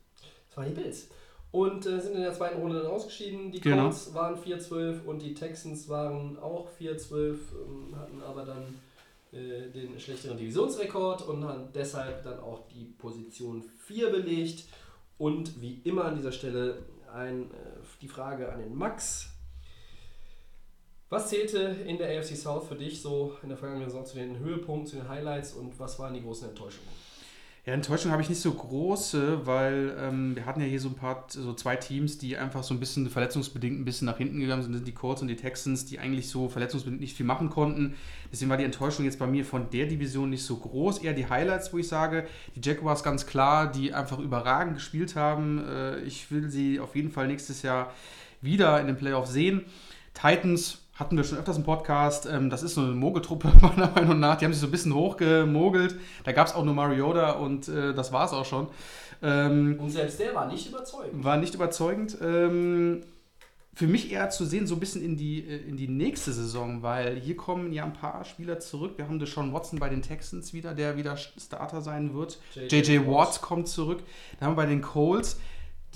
[0.47, 1.09] Das waren die Bills.
[1.51, 3.51] Und äh, sind in der zweiten Runde dann ausgeschieden.
[3.51, 3.83] Die Genau.
[3.87, 7.11] Colts waren 4-12 und die Texans waren auch 4-12,
[7.67, 8.81] ähm, hatten aber dann
[9.33, 14.69] äh, den schlechteren Divisionsrekord und haben deshalb dann auch die Position 4 belegt.
[15.19, 16.79] Und wie immer an dieser Stelle
[17.13, 17.55] ein, äh,
[18.03, 19.34] die Frage an den Max.
[21.15, 24.37] Was zählte in der AFC South für dich so in der vergangenen Saison zu den
[24.41, 26.89] Höhepunkten, zu den Highlights und was waren die großen Enttäuschungen?
[27.65, 30.97] Ja, Enttäuschung habe ich nicht so große, weil ähm, wir hatten ja hier so ein
[30.97, 34.63] paar, so zwei Teams, die einfach so ein bisschen verletzungsbedingt ein bisschen nach hinten gegangen
[34.63, 34.73] sind.
[34.73, 37.95] Das sind die Colts und die Texans, die eigentlich so verletzungsbedingt nicht viel machen konnten.
[38.33, 40.99] Deswegen war die Enttäuschung jetzt bei mir von der Division nicht so groß.
[40.99, 45.65] Eher die Highlights, wo ich sage, die Jaguars ganz klar, die einfach überragend gespielt haben.
[45.65, 47.93] Äh, ich will sie auf jeden Fall nächstes Jahr
[48.41, 49.65] wieder in den Playoffs sehen.
[50.13, 52.27] Titans hatten wir schon öfters im Podcast.
[52.27, 54.37] Ähm, das ist so eine Mogeltruppe, meiner Meinung nach.
[54.37, 55.97] Die haben sich so ein bisschen hochgemogelt.
[56.25, 58.69] Da gab es auch nur Mariota und äh, das war es auch schon.
[59.23, 61.25] Ähm, Und selbst der war nicht überzeugend.
[61.25, 62.17] war nicht überzeugend.
[62.23, 63.03] Ähm,
[63.77, 66.83] für mich eher zu sehen, so ein bisschen in die, äh, in die nächste Saison,
[66.83, 68.93] weil hier kommen ja ein paar Spieler zurück.
[68.97, 72.39] Wir haben Deshaun Watson bei den Texans wieder, der wieder Starter sein wird.
[72.55, 74.03] JJ Watt kommt zurück.
[74.39, 75.41] Dann haben wir bei den Colts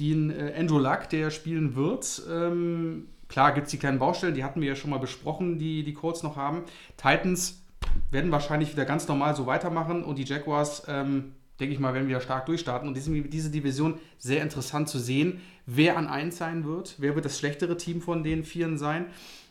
[0.01, 2.23] den äh, Andrew Luck, der spielen wird.
[2.29, 5.83] Ähm, klar gibt es die kleinen Baustellen, die hatten wir ja schon mal besprochen, die
[5.85, 6.65] die Colts noch haben.
[6.97, 7.63] Titans
[8.11, 12.09] werden wahrscheinlich wieder ganz normal so weitermachen und die Jaguars, ähm, denke ich mal, werden
[12.09, 12.89] wieder stark durchstarten.
[12.89, 17.25] Und deswegen diese Division sehr interessant zu sehen, wer an 1 sein wird, wer wird
[17.25, 19.07] das schlechtere Team von den Vieren sein.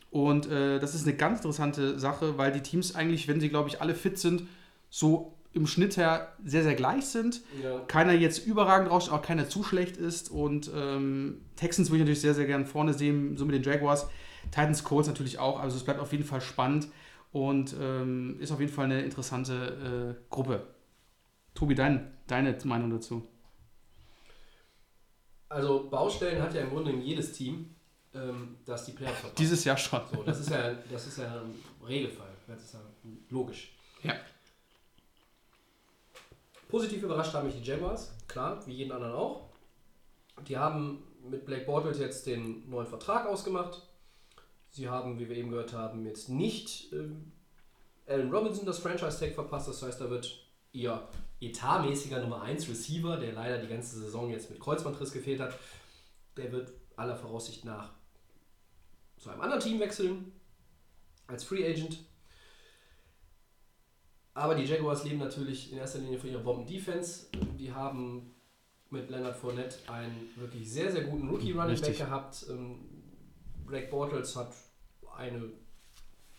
[0.09, 3.69] Und äh, das ist eine ganz interessante Sache, weil die Teams eigentlich, wenn sie, glaube
[3.69, 4.43] ich, alle fit sind,
[4.89, 7.41] so im Schnitt her sehr, sehr gleich sind.
[7.61, 7.79] Ja.
[7.87, 10.31] Keiner jetzt überragend rauscht, auch keiner zu schlecht ist.
[10.31, 14.07] Und ähm, Texans würde ich natürlich sehr, sehr gerne vorne sehen, so mit den Jaguars.
[14.51, 15.59] Titans, Colts natürlich auch.
[15.59, 16.87] Also es bleibt auf jeden Fall spannend
[17.31, 20.67] und ähm, ist auf jeden Fall eine interessante äh, Gruppe.
[21.53, 23.27] Tobi, dein, deine Meinung dazu?
[25.49, 27.75] Also Baustellen hat ja im Grunde jedes Team,
[28.13, 29.39] ähm, das die Playoffs verpasst.
[29.39, 30.01] Dieses Jahr schon.
[30.13, 32.29] So, das ist ja, das ist ja ein Regelfall.
[32.47, 32.79] Das ist ja
[33.29, 33.73] logisch.
[34.03, 34.13] Ja.
[36.67, 39.49] Positiv überrascht haben mich die Jaguars, klar, wie jeden anderen auch.
[40.47, 43.81] Die haben mit Blake Bortles jetzt den neuen Vertrag ausgemacht.
[44.69, 47.31] Sie haben, wie wir eben gehört haben, jetzt nicht ähm,
[48.05, 49.67] Allen Robinson das Franchise-Tag verpasst.
[49.67, 51.07] Das heißt, da wird ihr
[51.41, 55.53] etatmäßiger Nummer 1 Receiver, der leider die ganze Saison jetzt mit Kreuzbandriss gefehlt hat,
[56.35, 57.91] der wird aller Voraussicht nach
[59.17, 60.31] zu einem anderen Team wechseln
[61.27, 61.99] als Free Agent.
[64.37, 67.25] Aber die Jaguars leben natürlich in erster Linie von ihrer Bomben-Defense.
[67.57, 68.35] Die haben
[68.91, 72.45] mit Leonard Fournette einen wirklich sehr, sehr guten Rookie-Running Back gehabt.
[72.47, 72.77] Ähm,
[73.65, 74.53] Blake Bortles hat
[75.17, 75.49] eine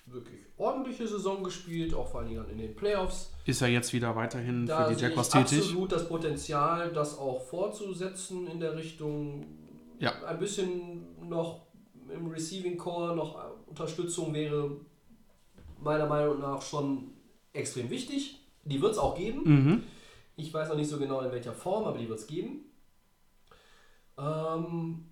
[0.07, 3.33] wirklich ordentliche Saison gespielt, auch vor allen Dingen in den Playoffs.
[3.45, 5.59] Ist er jetzt wieder weiterhin Da für die Jaguars tätig?
[5.59, 9.45] absolut das Potenzial, das auch fortzusetzen in der Richtung.
[9.99, 10.13] Ja.
[10.25, 11.67] Ein bisschen noch
[12.09, 13.37] im Receiving Core noch
[13.67, 14.71] Unterstützung wäre
[15.81, 17.18] meiner Meinung nach schon
[17.53, 18.41] extrem wichtig.
[18.65, 19.43] Die wird es auch geben.
[19.45, 19.83] Mhm.
[20.37, 22.65] Ich weiß noch nicht so genau in welcher Form, aber die wird es geben.
[24.19, 25.05] Ähm,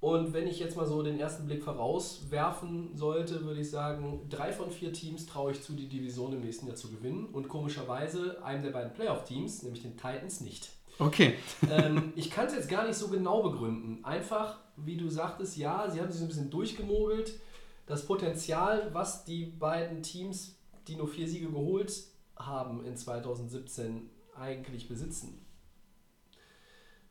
[0.00, 4.52] und wenn ich jetzt mal so den ersten Blick vorauswerfen sollte, würde ich sagen, drei
[4.52, 7.26] von vier Teams traue ich zu, die Division im nächsten Jahr zu gewinnen.
[7.26, 10.70] Und komischerweise einem der beiden Playoff-Teams, nämlich den Titans, nicht.
[10.98, 11.34] Okay.
[11.70, 14.04] ähm, ich kann es jetzt gar nicht so genau begründen.
[14.04, 17.40] Einfach, wie du sagtest, ja, sie haben sich so ein bisschen durchgemogelt.
[17.86, 20.55] Das Potenzial, was die beiden Teams,
[20.88, 21.92] die nur vier Siege geholt
[22.36, 25.44] haben in 2017, eigentlich besitzen,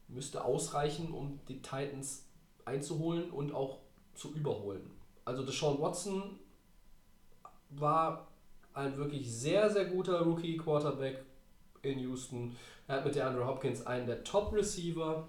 [0.07, 2.28] müsste ausreichen, um die Titans
[2.65, 3.80] einzuholen und auch
[4.13, 4.91] zu überholen.
[5.26, 6.39] Also Deshaun Watson
[7.71, 8.28] war
[8.73, 11.23] ein wirklich sehr, sehr guter Rookie-Quarterback
[11.82, 12.55] in Houston.
[12.88, 15.28] Er hat mit der Andrew Hopkins einen der Top-Receiver.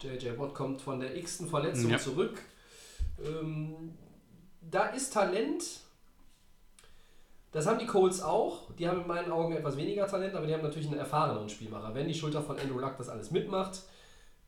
[0.00, 1.98] JJ Watt kommt von der x-ten Verletzung Ja.
[1.98, 2.40] zurück.
[3.24, 3.94] Ähm,
[4.60, 5.80] da ist Talent.
[7.52, 8.72] Das haben die Colts auch.
[8.78, 11.94] Die haben in meinen Augen etwas weniger Talent, aber die haben natürlich einen erfahrenen Spielmacher.
[11.94, 13.82] Wenn die Schulter von Andrew Luck das alles mitmacht,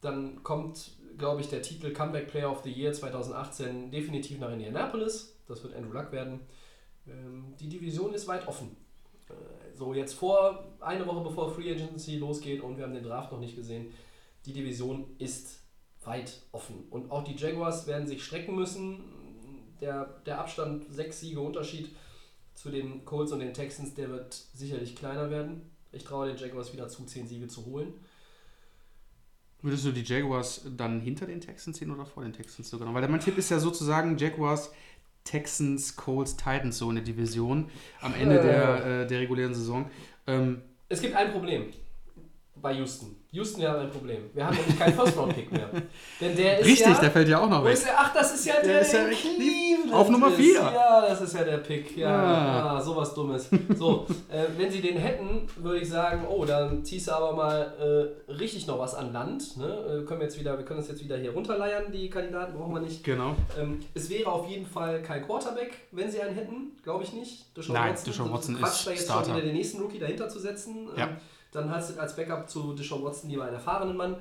[0.01, 5.39] dann kommt, glaube ich, der Titel Comeback Player of the Year 2018 definitiv nach Indianapolis.
[5.47, 6.41] Das wird Andrew Luck werden.
[7.07, 8.75] Ähm, die Division ist weit offen.
[9.29, 13.33] Äh, so, jetzt vor, eine Woche bevor Free Agency losgeht und wir haben den Draft
[13.33, 13.93] noch nicht gesehen,
[14.47, 15.63] die Division ist
[16.05, 16.87] weit offen.
[16.89, 19.01] Und auch die Jaguars werden sich strecken müssen.
[19.83, 21.95] Der, der Abstand, sechs Siege Unterschied
[22.55, 25.63] zu den Colts und den Texans, der wird sicherlich kleiner werden.
[25.93, 27.93] Ich traue den Jaguars wieder zu, zehn Siege zu holen.
[29.63, 32.95] Würdest du die Jaguars dann hinter den Texans sehen oder vor den Texans sogar noch?
[32.95, 34.71] Weil mein Tipp ist ja sozusagen Jaguars,
[35.25, 37.71] Texans, Colts, Titans so in der Division
[38.03, 38.43] am Ende Äh.
[38.43, 39.91] der, äh, der regulären Saison.
[40.27, 41.67] Ähm, Es gibt ein Problem
[42.65, 43.15] bei Houston.
[43.33, 44.31] Houston, wir haben ein Problem.
[44.33, 45.69] Wir haben nämlich keinen First-Round-Pick mehr.
[46.21, 47.73] Denn der ist richtig, ja, der fällt ja auch noch weg.
[47.75, 47.93] ist der?
[47.99, 50.37] Ach, das ist ja der, Der ist ja echt Cleveland auf Nummer ist.
[50.37, 50.55] vier.
[50.61, 51.97] Ja, das ist ja der Pick.
[51.97, 52.77] Ja, Ah.
[52.77, 53.51] ah, sowas Dummes.
[53.77, 58.15] So, äh, wenn sie den hätten, würde ich sagen, oh, dann ziehst du aber mal
[58.29, 59.57] äh, richtig noch was an Land.
[59.59, 59.67] Ne?
[59.67, 62.73] Äh, können wir, jetzt wieder, wir können das jetzt wieder hier runterleiern, die Kandidaten, brauchen
[62.73, 63.03] wir nicht.
[63.05, 63.35] Genau.
[63.61, 67.55] Ähm, es wäre auf jeden Fall kein Quarterback, wenn sie einen hätten, glaube ich nicht.
[67.57, 69.25] Deshaun Nein, Deshaun so Watson Quatsch, ist da jetzt Starter.
[69.27, 70.89] schon wieder den nächsten Rookie dahinter zu setzen.
[70.97, 71.05] Ja.
[71.07, 71.17] Ähm,
[71.55, 74.15] dann hast du als Backup zu Deshaun Watson lieber einen erfahrenen Mann.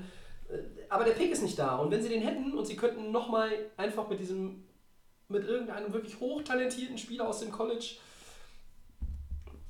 [0.49, 0.57] Äh,
[0.89, 1.77] Aber der Pick ist nicht da.
[1.77, 4.63] Und wenn sie den hätten und sie könnten nochmal einfach mit diesem,
[5.29, 7.95] mit irgendeinem wirklich hochtalentierten Spieler aus dem College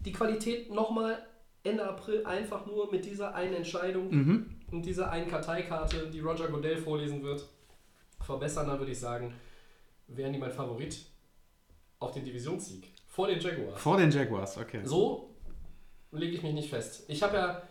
[0.02, 1.26] die Qualität nochmal
[1.64, 4.56] Ende April einfach nur mit dieser einen Entscheidung Mhm.
[4.72, 7.48] und dieser einen Karteikarte, die Roger Goodell vorlesen wird,
[8.20, 9.34] verbessern, dann würde ich sagen,
[10.08, 11.06] wären die mein Favorit
[12.00, 12.92] auf den Divisionssieg.
[13.08, 13.82] Vor den Jaguars.
[13.82, 14.82] Vor den Jaguars, okay.
[14.84, 15.33] So
[16.14, 17.04] lege ich mich nicht fest.
[17.08, 17.62] Ich habe ja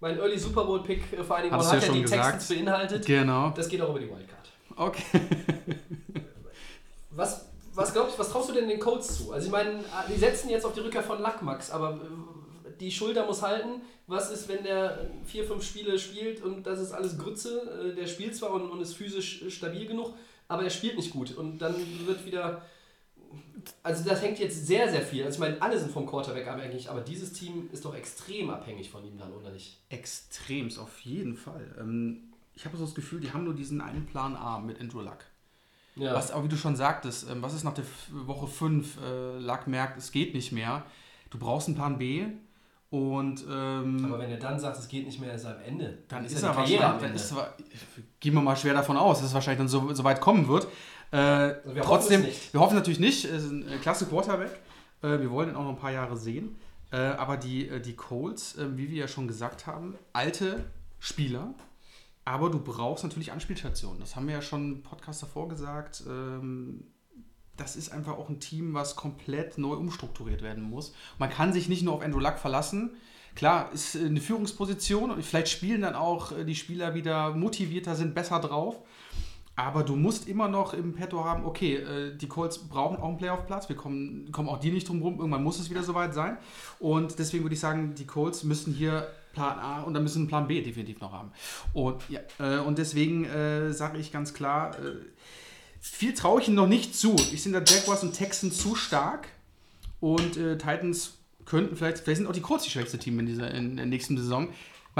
[0.00, 2.22] meinen Early Super Bowl Pick äh, vor einigen Wochen hat ja ja die gesagt.
[2.32, 3.06] Texans beinhaltet.
[3.06, 3.50] Genau.
[3.50, 4.48] Das geht auch über die Wildcard.
[4.76, 5.02] Okay.
[7.12, 9.32] Was, was glaubst was traust du denn den Colts zu?
[9.32, 13.26] Also ich meine, die setzen jetzt auf die Rückkehr von Lackmax, aber äh, die Schulter
[13.26, 13.82] muss halten.
[14.06, 17.90] Was ist, wenn der vier, fünf Spiele spielt und das ist alles Grütze?
[17.92, 20.14] Äh, Der spielt zwar und, und ist physisch stabil genug,
[20.48, 21.36] aber er spielt nicht gut.
[21.36, 21.74] Und dann
[22.06, 22.62] wird wieder.
[23.82, 25.24] Also das hängt jetzt sehr, sehr viel.
[25.24, 28.90] Also ich meine, alle sind vom Quarterback abhängig, aber dieses Team ist doch extrem abhängig
[28.90, 29.80] von ihm dann, oder nicht?
[29.88, 31.74] Extremst, auf jeden Fall.
[31.78, 35.00] Ähm, ich habe so das Gefühl, die haben nur diesen einen Plan A mit Andrew
[35.00, 35.24] Luck.
[35.96, 36.14] Ja.
[36.14, 38.98] Was, aber wie du schon sagtest, ähm, was ist nach der Woche 5?
[39.02, 40.84] Äh, Luck merkt, es geht nicht mehr.
[41.30, 42.24] Du brauchst einen Plan B
[42.90, 45.98] Und ähm, Aber wenn er dann sagt, es geht nicht mehr, ist er am Ende.
[46.08, 47.34] dann ist, ja er wahrscheinlich, dann ist
[48.18, 50.66] gehen wir mal schwer davon aus, dass es wahrscheinlich dann so, so weit kommen wird.
[51.12, 52.52] Äh, wir hoffen trotzdem, nicht.
[52.52, 54.52] wir hoffen natürlich nicht, es ist ein äh, klasse Quarterback.
[55.02, 56.56] Äh, wir wollen ihn auch noch ein paar Jahre sehen.
[56.92, 60.64] Äh, aber die, äh, die Colts, äh, wie wir ja schon gesagt haben, alte
[60.98, 61.54] Spieler,
[62.24, 64.00] aber du brauchst natürlich Anspielstationen.
[64.00, 66.02] Das haben wir ja schon im Podcast davor gesagt.
[66.08, 66.84] Ähm,
[67.56, 70.94] das ist einfach auch ein Team, was komplett neu umstrukturiert werden muss.
[71.18, 72.90] Man kann sich nicht nur auf Andrew Luck verlassen.
[73.36, 78.40] Klar, ist eine Führungsposition und vielleicht spielen dann auch die Spieler wieder motivierter, sind besser
[78.40, 78.80] drauf.
[79.56, 83.18] Aber du musst immer noch im Petto haben, okay, äh, die Colts brauchen auch einen
[83.18, 83.68] Playoff-Platz.
[83.68, 85.18] Wir kommen, kommen auch die nicht drum rum.
[85.18, 86.38] Irgendwann muss es wieder soweit sein.
[86.78, 90.48] Und deswegen würde ich sagen, die Colts müssen hier Plan A und dann müssen Plan
[90.48, 91.30] B definitiv noch haben.
[91.72, 94.96] Und, ja, äh, und deswegen äh, sage ich ganz klar, äh,
[95.80, 97.14] viel traue ich ihnen noch nicht zu.
[97.32, 99.28] Ich finde da Jaguars und Texans zu stark.
[100.00, 103.76] Und Titans könnten vielleicht, vielleicht sind auch die Colts die schwächste Team in, dieser, in
[103.76, 104.48] der nächsten Saison.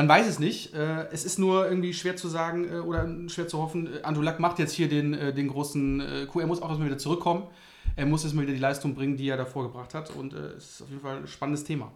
[0.01, 0.73] Man weiß es nicht.
[0.73, 3.99] Äh, es ist nur irgendwie schwer zu sagen äh, oder schwer zu hoffen.
[3.99, 6.41] Äh, Andrew Luck macht jetzt hier den, äh, den großen äh, Coup.
[6.41, 7.49] Er muss auch erstmal wieder zurückkommen.
[7.97, 10.09] Er muss erstmal wieder die Leistung bringen, die er davor gebracht hat.
[10.17, 11.93] Und äh, es ist auf jeden Fall ein spannendes Thema.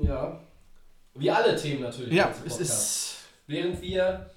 [0.00, 0.40] Ja.
[1.16, 2.14] Wie alle Themen natürlich.
[2.14, 3.16] Ja, es ist.
[3.46, 4.30] Während wir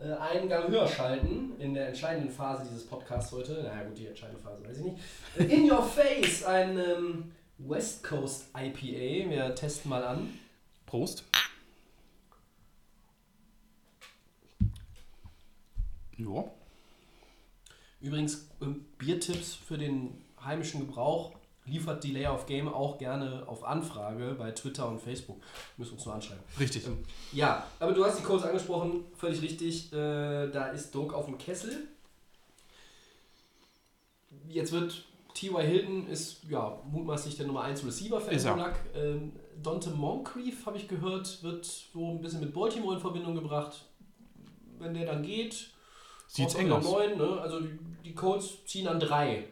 [0.00, 4.06] äh, einen Gang höher schalten in der entscheidenden Phase dieses Podcasts heute, naja gut, die
[4.06, 4.98] entscheidende Phase weiß ich nicht.
[5.40, 9.28] Äh, In Your Face, ein ähm, West Coast IPA.
[9.28, 10.38] Wir testen mal an.
[10.86, 11.24] Prost.
[16.18, 16.44] Ja.
[18.00, 21.32] Übrigens, ähm, Biertipps für den heimischen Gebrauch
[21.66, 25.40] liefert die Layer of Game auch gerne auf Anfrage bei Twitter und Facebook.
[25.76, 26.42] Müssen wir uns nur anschreiben.
[26.60, 26.86] Richtig.
[26.86, 26.98] Ähm,
[27.32, 29.92] Ja, aber du hast die Codes angesprochen, völlig richtig.
[29.92, 31.88] Äh, da ist Druck auf dem Kessel.
[34.48, 35.62] Jetzt wird T.Y.
[35.62, 38.30] Hilton ist ja mutmaßlich der Nummer 1 Receiver für.
[38.94, 43.84] Ähm, Dante Moncrief, habe ich gehört, wird so ein bisschen mit Baltimore in Verbindung gebracht.
[44.78, 45.70] Wenn der dann geht,
[46.34, 46.84] Sieht's eng aus.
[46.84, 47.40] Neun, ne?
[47.40, 47.60] Also
[48.04, 49.44] die, Colts ziehen an drei.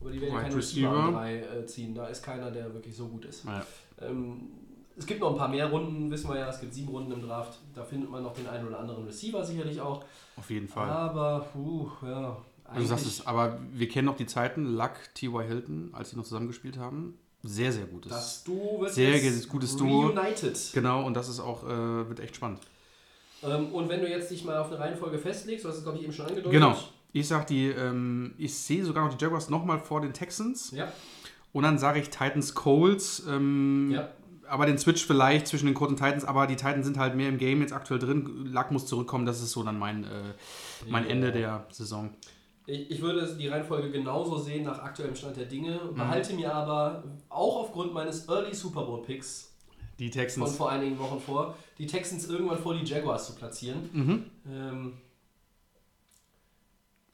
[0.00, 1.94] Aber die werden Wide keine Receiver an drei äh, ziehen.
[1.94, 3.44] Da ist keiner, der wirklich so gut ist.
[3.44, 3.64] Ja.
[4.00, 4.50] Ähm,
[4.96, 6.48] es gibt noch ein paar mehr Runden, wissen wir ja.
[6.48, 7.58] Es gibt sieben Runden im Draft.
[7.72, 10.04] Da findet man noch den einen oder anderen Receiver sicherlich auch.
[10.36, 10.88] Auf jeden Fall.
[10.88, 12.36] Aber, puh, ja.
[12.64, 15.46] Also sagst es, aber wir kennen noch die Zeiten, Luck, T.Y.
[15.46, 17.18] Hilton, als sie noch zusammengespielt haben.
[17.42, 18.10] Sehr, sehr gutes.
[18.10, 20.06] Das Duo wird Sehr jetzt gutes Duo.
[20.06, 20.58] Reunited.
[20.72, 22.60] Genau, und das ist auch, äh, wird echt spannend.
[23.44, 25.98] Ähm, und wenn du jetzt dich mal auf eine Reihenfolge festlegst, du hast es glaube
[25.98, 26.52] ich eben schon angedeutet.
[26.52, 26.76] Genau.
[27.12, 30.72] Ich sag die, ähm, ich sehe sogar noch die Jaguars nochmal vor den Texans.
[30.72, 30.92] Ja,
[31.52, 33.22] Und dann sage ich Titans Colts.
[33.28, 34.08] Ähm, ja.
[34.48, 37.28] Aber den Switch vielleicht zwischen den Colts und Titans, aber die Titans sind halt mehr
[37.30, 38.46] im Game jetzt aktuell drin.
[38.52, 40.08] Luck muss zurückkommen, das ist so dann mein, äh,
[40.88, 41.10] mein Ja.
[41.10, 42.10] Ende der Saison.
[42.66, 45.94] Ich, ich würde die Reihenfolge genauso sehen nach aktuellem Stand der Dinge, Mhm.
[45.96, 49.53] behalte mir aber auch aufgrund meines Early Super Bowl Picks
[49.98, 50.56] Die von Texans.
[50.56, 53.88] vor einigen Wochen vor, die Texans irgendwann vor die Jaguars zu platzieren.
[53.92, 54.24] Mhm.
[54.50, 54.92] Ähm,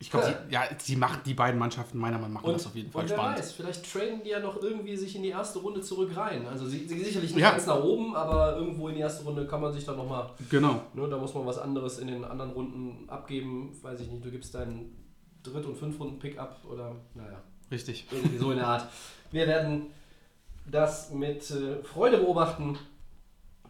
[0.02, 2.74] Ich glaube, ja, die, machen, die beiden Mannschaften meiner Meinung nach machen und, das auf
[2.74, 3.38] jeden Fall und wer spannend.
[3.38, 6.46] weiß, vielleicht traden die ja noch irgendwie sich in die erste Runde zurück rein.
[6.46, 7.50] Also sie, sie sicherlich nicht Ja.
[7.50, 10.80] ganz nach oben, aber irgendwo in die erste Runde kann man sich dann nochmal, Genau.
[10.94, 13.76] ne, da muss man was anderes in den anderen Runden abgeben.
[13.82, 14.96] Weiß ich nicht, du gibst deinen
[15.42, 17.42] Dritt- und Fünf-Runden-Pick-up oder, naja.
[17.70, 18.06] Richtig.
[18.10, 18.88] Irgendwie so in der Art.
[19.32, 19.88] Wir werden
[20.70, 22.78] das mit äh, Freude beobachten.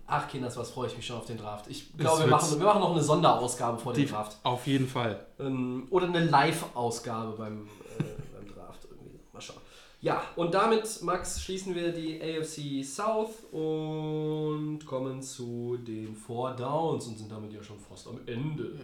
[0.07, 1.67] Ach, Kinders, was freue ich mich schon auf den Draft.
[1.69, 4.39] Ich glaube, wir machen, wir machen noch eine Sonderausgabe vor dem Draft.
[4.43, 5.25] auf jeden Fall.
[5.39, 8.03] Ähm, oder eine Live-Ausgabe beim, äh,
[8.35, 8.87] beim Draft.
[8.91, 9.21] Irgendwie.
[9.33, 9.61] Mal schauen.
[10.01, 17.07] Ja, und damit, Max, schließen wir die AFC South und kommen zu den Four Downs
[17.07, 18.81] und sind damit ja schon fast am Ende.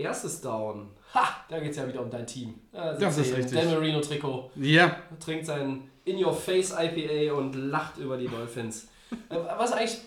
[0.00, 0.88] Erstes Down.
[1.14, 2.54] Ha, da geht es ja wieder um dein Team.
[2.72, 3.58] Da Das ist richtig.
[3.58, 8.88] Dan Marino-Trikot Ja, trinkt sein In-Your-Face IPA und lacht über die Dolphins.
[9.28, 9.98] Äh, Was eigentlich,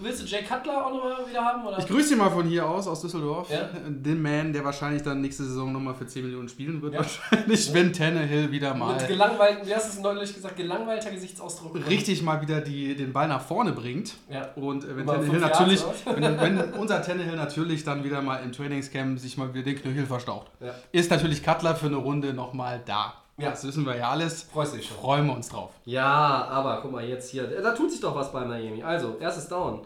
[0.00, 1.66] willst du Jay Cutler auch nochmal wieder haben?
[1.66, 1.78] Oder?
[1.78, 3.50] ich grüße dich mal von hier aus, aus Düsseldorf.
[3.50, 3.68] Ja.
[3.88, 6.94] Den Man, der wahrscheinlich dann nächste Saison nochmal für 10 Millionen spielen wird.
[6.94, 7.00] Ja.
[7.00, 11.74] Wahrscheinlich, wenn Tannehill wieder mal Mit gelangweilten, wie hast du es neulich gesagt, gelangweilter Gesichtsausdruck.
[11.88, 14.14] richtig mal wieder die, den Ball nach vorne bringt.
[14.30, 14.48] Ja.
[14.54, 18.52] Und äh, wenn Über Tannehill natürlich, wenn, wenn unser Tannehill natürlich dann wieder mal im
[18.52, 20.74] Trainingscamp sich mal wieder den Knöchel verstaucht, Ja.
[20.92, 23.14] ist natürlich Cutler für eine Runde nochmal da.
[23.36, 23.50] Ja.
[23.50, 24.44] Das wissen wir ja alles.
[24.44, 24.96] Freust dich schon?
[24.96, 25.72] Freuen wir uns drauf.
[25.84, 27.46] Ja, aber guck mal jetzt hier.
[27.62, 28.82] Da tut sich doch was bei Miami.
[28.82, 29.82] Also, erstes Down.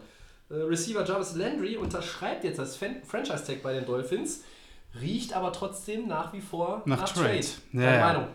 [0.49, 4.43] Äh, Receiver Jarvis Landry unterschreibt jetzt das Franchise-Tag bei den Dolphins,
[4.99, 7.41] riecht aber trotzdem nach wie vor Nach nach, Trade.
[7.41, 7.47] Trade.
[7.73, 8.05] Ja, ja.
[8.05, 8.27] Meinung?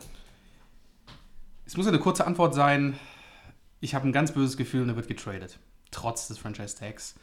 [1.67, 2.99] Es muss eine kurze Antwort sein.
[3.81, 5.59] Ich habe ein ganz böses Gefühl und er wird getradet.
[5.91, 7.15] Trotz des Franchise-Tags.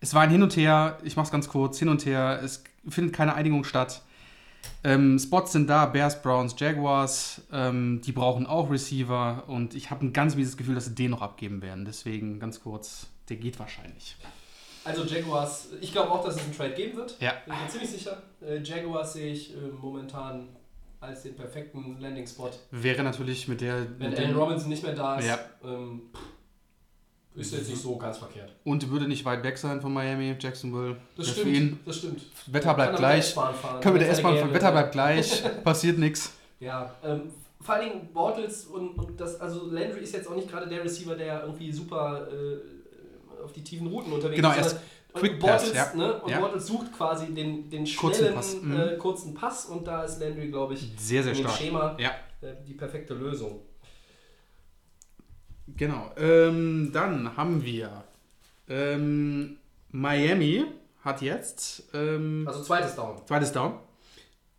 [0.00, 2.64] Es war ein Hin und Her, ich mache es ganz kurz, hin und her, es
[2.88, 4.02] findet keine Einigung statt.
[4.82, 10.04] Ähm, Spots sind da, Bears, Browns, Jaguars, ähm, die brauchen auch Receiver und ich habe
[10.04, 11.84] ein ganz mieses Gefühl, dass sie den noch abgeben werden.
[11.84, 14.16] Deswegen ganz kurz, der geht wahrscheinlich.
[14.84, 17.16] Also Jaguars, ich glaube auch, dass es einen Trade geben wird.
[17.20, 17.32] Ja.
[17.46, 18.22] Bin ich mir ziemlich sicher.
[18.46, 20.48] Äh, Jaguars sehe ich äh, momentan
[21.00, 22.50] als den perfekten Landing-Spot.
[22.70, 23.86] Wäre natürlich mit der.
[23.98, 25.38] Wenn Allen Robinson nicht mehr da ist, Ja.
[25.64, 26.02] ähm,
[27.34, 28.52] ist jetzt nicht so ganz verkehrt.
[28.64, 30.96] und würde nicht weit weg sein von Miami, Jacksonville.
[31.16, 31.80] Das stimmt, ihn.
[31.84, 32.22] das stimmt.
[32.46, 33.34] Wetter bleibt gleich.
[33.80, 34.54] Können wir der S-Bahn fahren.
[34.54, 36.32] Wetter bleibt gleich, passiert nichts.
[36.60, 37.22] Ja, ähm,
[37.60, 40.84] vor allen Dingen Bortles und, und das, also Landry ist jetzt auch nicht gerade der
[40.84, 44.56] Receiver, der irgendwie super äh, auf die tiefen Routen unterwegs Genau, ist.
[44.58, 45.94] erst sondern- Quick Pass, Bortles, ja.
[45.94, 46.20] ne?
[46.22, 46.40] Und Ja.
[46.40, 48.76] Bortles sucht quasi den, den Kurzen schnellen Pass, mhm.
[48.80, 51.52] Äh, kurzen Pass und da ist Landry, glaube ich, Sehr, sehr stark.
[51.56, 52.10] Schema Ja.
[52.40, 53.60] äh, die perfekte Lösung.
[55.66, 56.10] Genau.
[56.16, 58.04] Ähm, dann haben wir
[58.68, 59.56] ähm,
[59.90, 60.64] Miami
[61.02, 63.26] hat jetzt ähm, Also zweites Down.
[63.26, 63.78] zweites Down.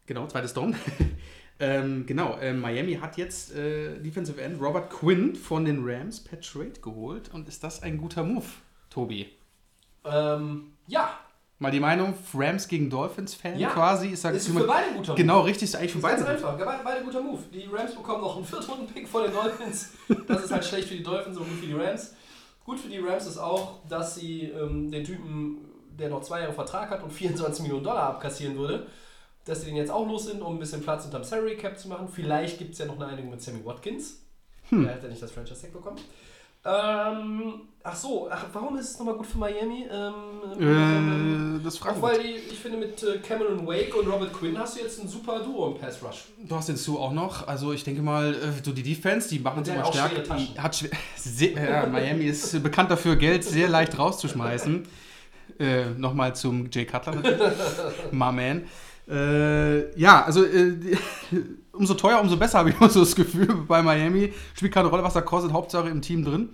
[0.05, 0.75] Genau, zweites Down.
[1.59, 6.39] ähm, genau, ähm, Miami hat jetzt äh, Defensive End Robert Quinn von den Rams per
[6.39, 7.33] Trade geholt.
[7.33, 8.45] Und ist das ein guter Move,
[8.89, 9.29] Tobi?
[10.03, 11.17] Ähm, ja,
[11.57, 13.69] Mal die Meinung, Rams gegen Dolphins-Fan Ja.
[13.69, 14.09] quasi.
[14.09, 15.21] Ist, ist für beide guter Move.
[15.21, 16.31] Genau, richtig, ist eigentlich für ist ganz beide.
[16.33, 16.57] einfach.
[16.57, 17.39] Beide, beide guter Move.
[17.53, 19.91] Die Rams bekommen noch einen Viertrunden-Pick von den Dolphins.
[20.27, 22.13] Das ist halt schlecht für die Dolphins und gut für die Rams.
[22.65, 25.59] Gut für die Rams ist auch, dass sie ähm, den Typen,
[25.97, 28.87] der noch zwei Jahre Vertrag hat und 24 Millionen Dollar abkassieren würde,
[29.45, 31.87] dass sie den jetzt auch los sind, um ein bisschen Platz unterm Salary Cap zu
[31.87, 32.09] machen.
[32.11, 34.23] Vielleicht gibt es ja noch eine Einigung mit Sammy Watkins.
[34.69, 34.83] Hm.
[34.83, 35.99] Der hat ja nicht das Franchise Tag bekommen.
[36.65, 39.85] Ähm, ach so, ach, warum ist es nochmal gut für Miami?
[39.91, 44.07] Ähm, Äh, das fragen auch wir weil die, ich finde, mit äh, Cameron Wake und
[44.07, 46.25] Robert Quinn hast du jetzt ein super Duo im Pass Rush.
[46.43, 47.47] Du hast den Sue auch noch.
[47.47, 49.83] Also ich denke mal, äh, so die Defense, die machen es immer.
[49.91, 50.75] Die Hat
[51.17, 54.87] sehr, ja, Miami ist bekannt dafür, Geld sehr leicht rauszuschmeißen.
[55.59, 57.15] Äh, Nochmal zum Jay Cutler.
[58.11, 58.63] My man.
[59.07, 60.73] Äh, ja, also äh,
[61.75, 64.33] umso teuer, umso besser habe ich immer so das Gefühl bei Miami.
[64.55, 66.49] Spielt keine Rolle, was er kostet, Hauptsache im Team drin.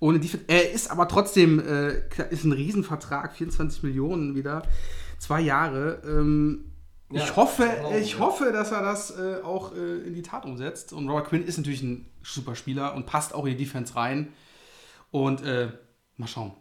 [0.00, 0.20] Ohne.
[0.48, 4.62] Er ist aber trotzdem, äh, ist ein Riesenvertrag, 24 Millionen wieder,
[5.18, 6.02] zwei Jahre.
[6.04, 6.72] Ähm,
[7.10, 7.68] Ja, ich hoffe,
[8.00, 10.92] ich hoffe, dass er das äh, auch äh, in die Tat umsetzt.
[10.92, 14.32] Und Robert Quinn ist natürlich ein super Spieler und passt auch in die Defense rein.
[15.10, 15.68] Und äh,
[16.16, 16.52] mal schauen.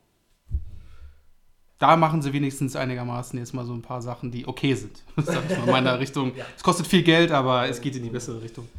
[1.82, 5.02] Da machen sie wenigstens einigermaßen jetzt mal so ein paar Sachen, die okay sind.
[5.18, 6.32] Sag ich mal in meiner Richtung.
[6.36, 6.46] Ja.
[6.56, 8.70] Es kostet viel Geld, aber es geht in die bessere Richtung.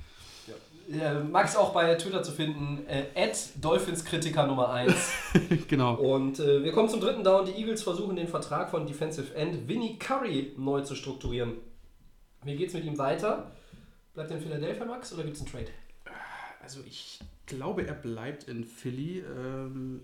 [0.88, 4.94] Äh, Max auch bei Twitter zu finden, äh, Dolphins-Kritiker Nummer 1.
[5.68, 5.94] genau.
[5.94, 7.44] Und äh, wir kommen zum dritten Down.
[7.44, 11.54] Die Eagles versuchen den Vertrag von Defensive End Vinnie Curry neu zu strukturieren.
[12.44, 13.50] Wie geht's mit ihm weiter?
[14.14, 15.72] Bleibt er in Philadelphia, Max, oder gibt es einen Trade?
[16.62, 19.24] Also ich glaube, er bleibt in Philly.
[19.26, 20.02] Ähm,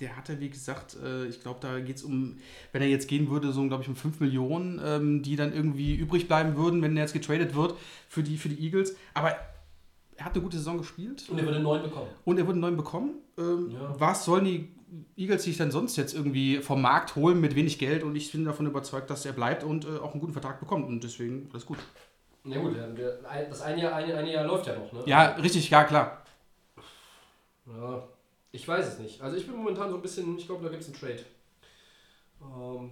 [0.00, 2.38] der hatte, wie gesagt, äh, ich glaube, da geht es um,
[2.72, 5.94] wenn er jetzt gehen würde, so glaube ich um 5 Millionen, ähm, die dann irgendwie
[5.94, 7.74] übrig bleiben würden, wenn er jetzt getradet wird
[8.08, 8.96] für die, für die Eagles.
[9.14, 9.36] Aber
[10.16, 12.08] er hat eine gute Saison gespielt Und er würde neuen bekommen.
[12.24, 13.14] und er wurde einen neuen bekommen.
[13.38, 13.94] Ähm, Ja.
[13.98, 14.68] Was sollen die
[15.16, 18.02] Eagles sich dann sonst jetzt irgendwie vom Markt holen mit wenig Geld?
[18.02, 20.86] Und ich bin davon überzeugt, dass er bleibt und äh, auch einen guten Vertrag bekommt.
[20.88, 21.78] Und deswegen alles gut.
[22.42, 22.74] Na gut,
[23.50, 25.02] das eine Jahr, eine, eine Jahr läuft ja noch, ne?
[25.04, 26.22] Ja, richtig, ja klar.
[27.66, 28.02] Ja,
[28.52, 29.20] ich weiß es nicht.
[29.20, 31.24] Also ich bin momentan so ein bisschen, ich glaube, da gibt es einen Trade.
[32.42, 32.90] Ähm,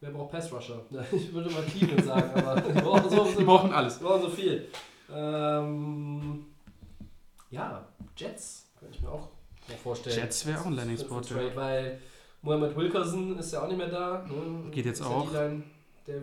[0.00, 0.84] wer braucht Pass-Rusher?
[1.12, 3.98] Ich würde mal Cleveland sagen, aber die brauchen so, so, Die brauchen alles.
[3.98, 4.68] die brauchen so viel.
[5.12, 6.46] Ähm,
[7.50, 9.28] ja, Jets könnte ich mir auch
[9.68, 10.16] mal vorstellen.
[10.16, 12.00] Jets wäre auch ein Landing Spot, Für- für Trade, Weil
[12.42, 14.24] Mohamed Wilkerson ist ja auch nicht mehr da.
[14.28, 14.70] Ne?
[14.70, 15.32] Geht jetzt ist auch.
[15.32, 15.50] Ja
[16.06, 16.20] der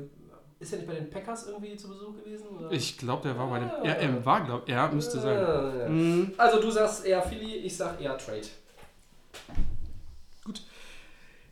[0.62, 2.48] ist ja nicht bei den Packers irgendwie zu Besuch gewesen?
[2.48, 2.72] Oder?
[2.72, 3.70] Ich glaube, der war bei den.
[3.70, 3.84] Ah.
[3.84, 5.36] Ja, er war, glaube ja, müsste sein.
[5.36, 5.90] Ja, ja.
[5.90, 6.34] Mhm.
[6.38, 8.48] Also du sagst eher Philly, ich sag eher Trade.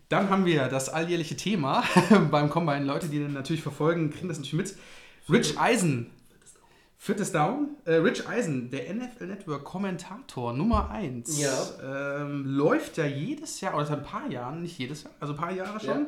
[0.10, 1.84] Dann haben wir das alljährliche Thema
[2.32, 2.84] beim Combine.
[2.84, 4.76] Leute, die den natürlich verfolgen, kriegen das natürlich mit.
[5.30, 6.10] Rich Eisen.
[7.02, 7.78] Viertes Down.
[7.86, 11.40] Äh, Rich Eisen, der NFL Network Kommentator Nummer 1.
[11.40, 12.18] Ja.
[12.22, 15.40] Ähm, läuft ja jedes Jahr, oder seit ein paar Jahren, nicht jedes Jahr, also ein
[15.40, 16.08] paar Jahre schon,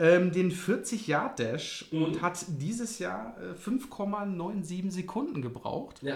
[0.00, 2.02] ähm, den 40-Yard-Dash Mhm.
[2.02, 6.02] und hat dieses Jahr äh, 5,97 Sekunden gebraucht.
[6.02, 6.14] Ja,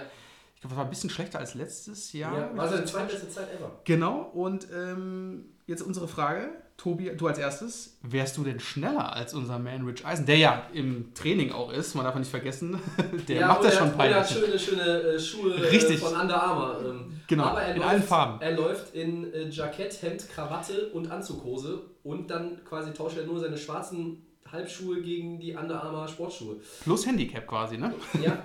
[0.56, 2.36] Ich glaube, das war ein bisschen schlechter als letztes Jahr.
[2.36, 2.56] ja.
[2.56, 3.80] war seine zweitbeste Zeit ever.
[3.84, 9.32] Genau, und ähm, jetzt unsere Frage, Tobi, du als erstes, wärst du denn schneller als
[9.32, 12.78] unser Man Rich Eisen, der ja im Training auch ist, man darf ja nicht vergessen,
[13.28, 14.28] der ja, macht das schon Er hat peinlich.
[14.28, 15.98] schöne, schöne äh, Schuhe äh, Richtig.
[16.00, 16.80] von Under Armour.
[16.84, 18.40] Ähm, Genau, aber er in läuft, allen Farben.
[18.40, 23.40] Er läuft in äh, Jackett, Hemd, Krawatte und Anzughose und dann quasi tauscht er nur
[23.40, 26.56] seine schwarzen Halbschuhe gegen die Under Armour Sportschuhe.
[26.84, 27.92] Plus Handicap quasi, ne?
[28.22, 28.44] Ja,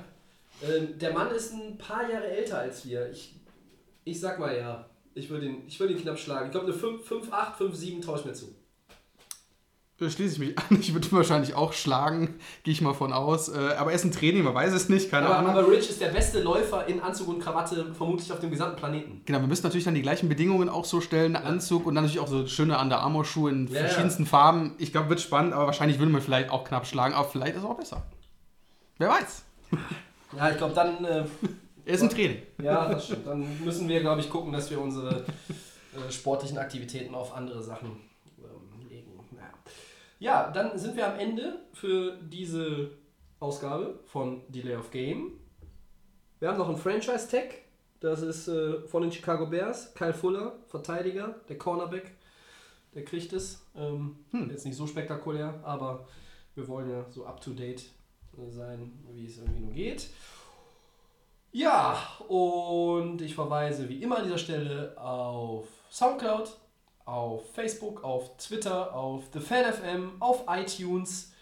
[0.63, 3.07] ähm, der Mann ist ein paar Jahre älter als wir.
[3.11, 3.35] Ich,
[4.03, 4.85] ich sag mal ja.
[5.13, 6.45] Ich würde ihn, ich würd ihn knapp schlagen.
[6.47, 8.45] Ich glaube, eine 5, 5, 8, 5, 7 tauscht mir zu.
[9.99, 10.79] Äh, Schließe ich mich an.
[10.79, 13.49] Ich würde ihn wahrscheinlich auch schlagen, gehe ich mal von aus.
[13.49, 15.51] Äh, Aber er ist ein Training, man weiß es nicht, keine Aber, Ahnung.
[15.51, 19.21] aber Rich ist der beste Läufer in Anzug und Krawatte vermutlich auf dem gesamten Planeten.
[19.25, 22.21] Genau, wir müssen natürlich dann die gleichen Bedingungen auch so stellen, Anzug und dann natürlich
[22.25, 23.79] auch so schöne Under Armour Schuhe in Ja, ja.
[23.81, 24.73] verschiedensten Farben.
[24.79, 27.59] Ich glaube, wird spannend, aber wahrscheinlich würde man vielleicht auch knapp schlagen, aber vielleicht ist
[27.63, 28.01] es auch besser.
[28.97, 29.43] Wer weiß.
[30.37, 31.25] Ja, ich glaube, dann, äh,
[31.85, 32.41] Er ist ein Training.
[32.61, 33.27] ja, das stimmt.
[33.27, 37.97] Dann müssen wir, glaube ich, gucken, dass wir unsere äh, sportlichen Aktivitäten auf andere Sachen
[38.39, 39.11] ähm, legen.
[39.31, 39.51] Naja.
[40.19, 42.91] Ja, dann sind wir am Ende für diese
[43.39, 45.33] Ausgabe von Delay of Game.
[46.39, 47.55] Wir haben noch einen Franchise-Tag.
[47.99, 49.93] Das ist äh, von den Chicago Bears.
[49.93, 52.11] Kyle Fuller, Verteidiger, der Cornerback.
[52.93, 53.65] Der kriegt es.
[53.75, 54.17] Ähm,
[54.49, 56.07] Jetzt nicht so spektakulär, aber
[56.55, 57.83] wir wollen ja so up-to-date
[58.37, 60.09] äh, sein, wie es irgendwie nur geht.
[61.51, 61.97] Ja,
[62.27, 66.49] und ich verweise wie immer an dieser Stelle auf Soundcloud,
[67.05, 71.33] auf Facebook, auf Twitter, auf TheFanFM, auf iTunes,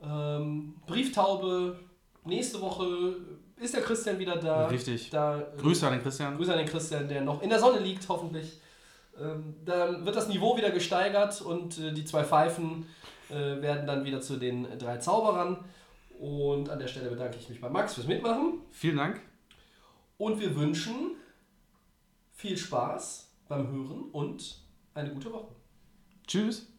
[0.00, 1.80] ähm, Brieftaube.
[2.24, 3.16] Nächste Woche
[3.56, 4.66] ist der Christian wieder da.
[4.66, 5.10] Richtig.
[5.10, 6.36] Da, äh, Grüße an den Christian.
[6.36, 8.60] Grüße an den Christian, der noch in der Sonne liegt, hoffentlich.
[9.20, 12.86] Ähm, dann wird das Niveau wieder gesteigert und äh, die zwei Pfeifen
[13.30, 15.64] äh, werden dann wieder zu den drei Zauberern.
[16.20, 18.60] Und an der Stelle bedanke ich mich bei Max fürs Mitmachen.
[18.70, 19.20] Vielen Dank.
[20.18, 21.16] Und wir wünschen
[22.32, 24.62] viel Spaß beim Hören und
[24.94, 25.54] eine gute Woche.
[26.26, 26.72] Tschüss.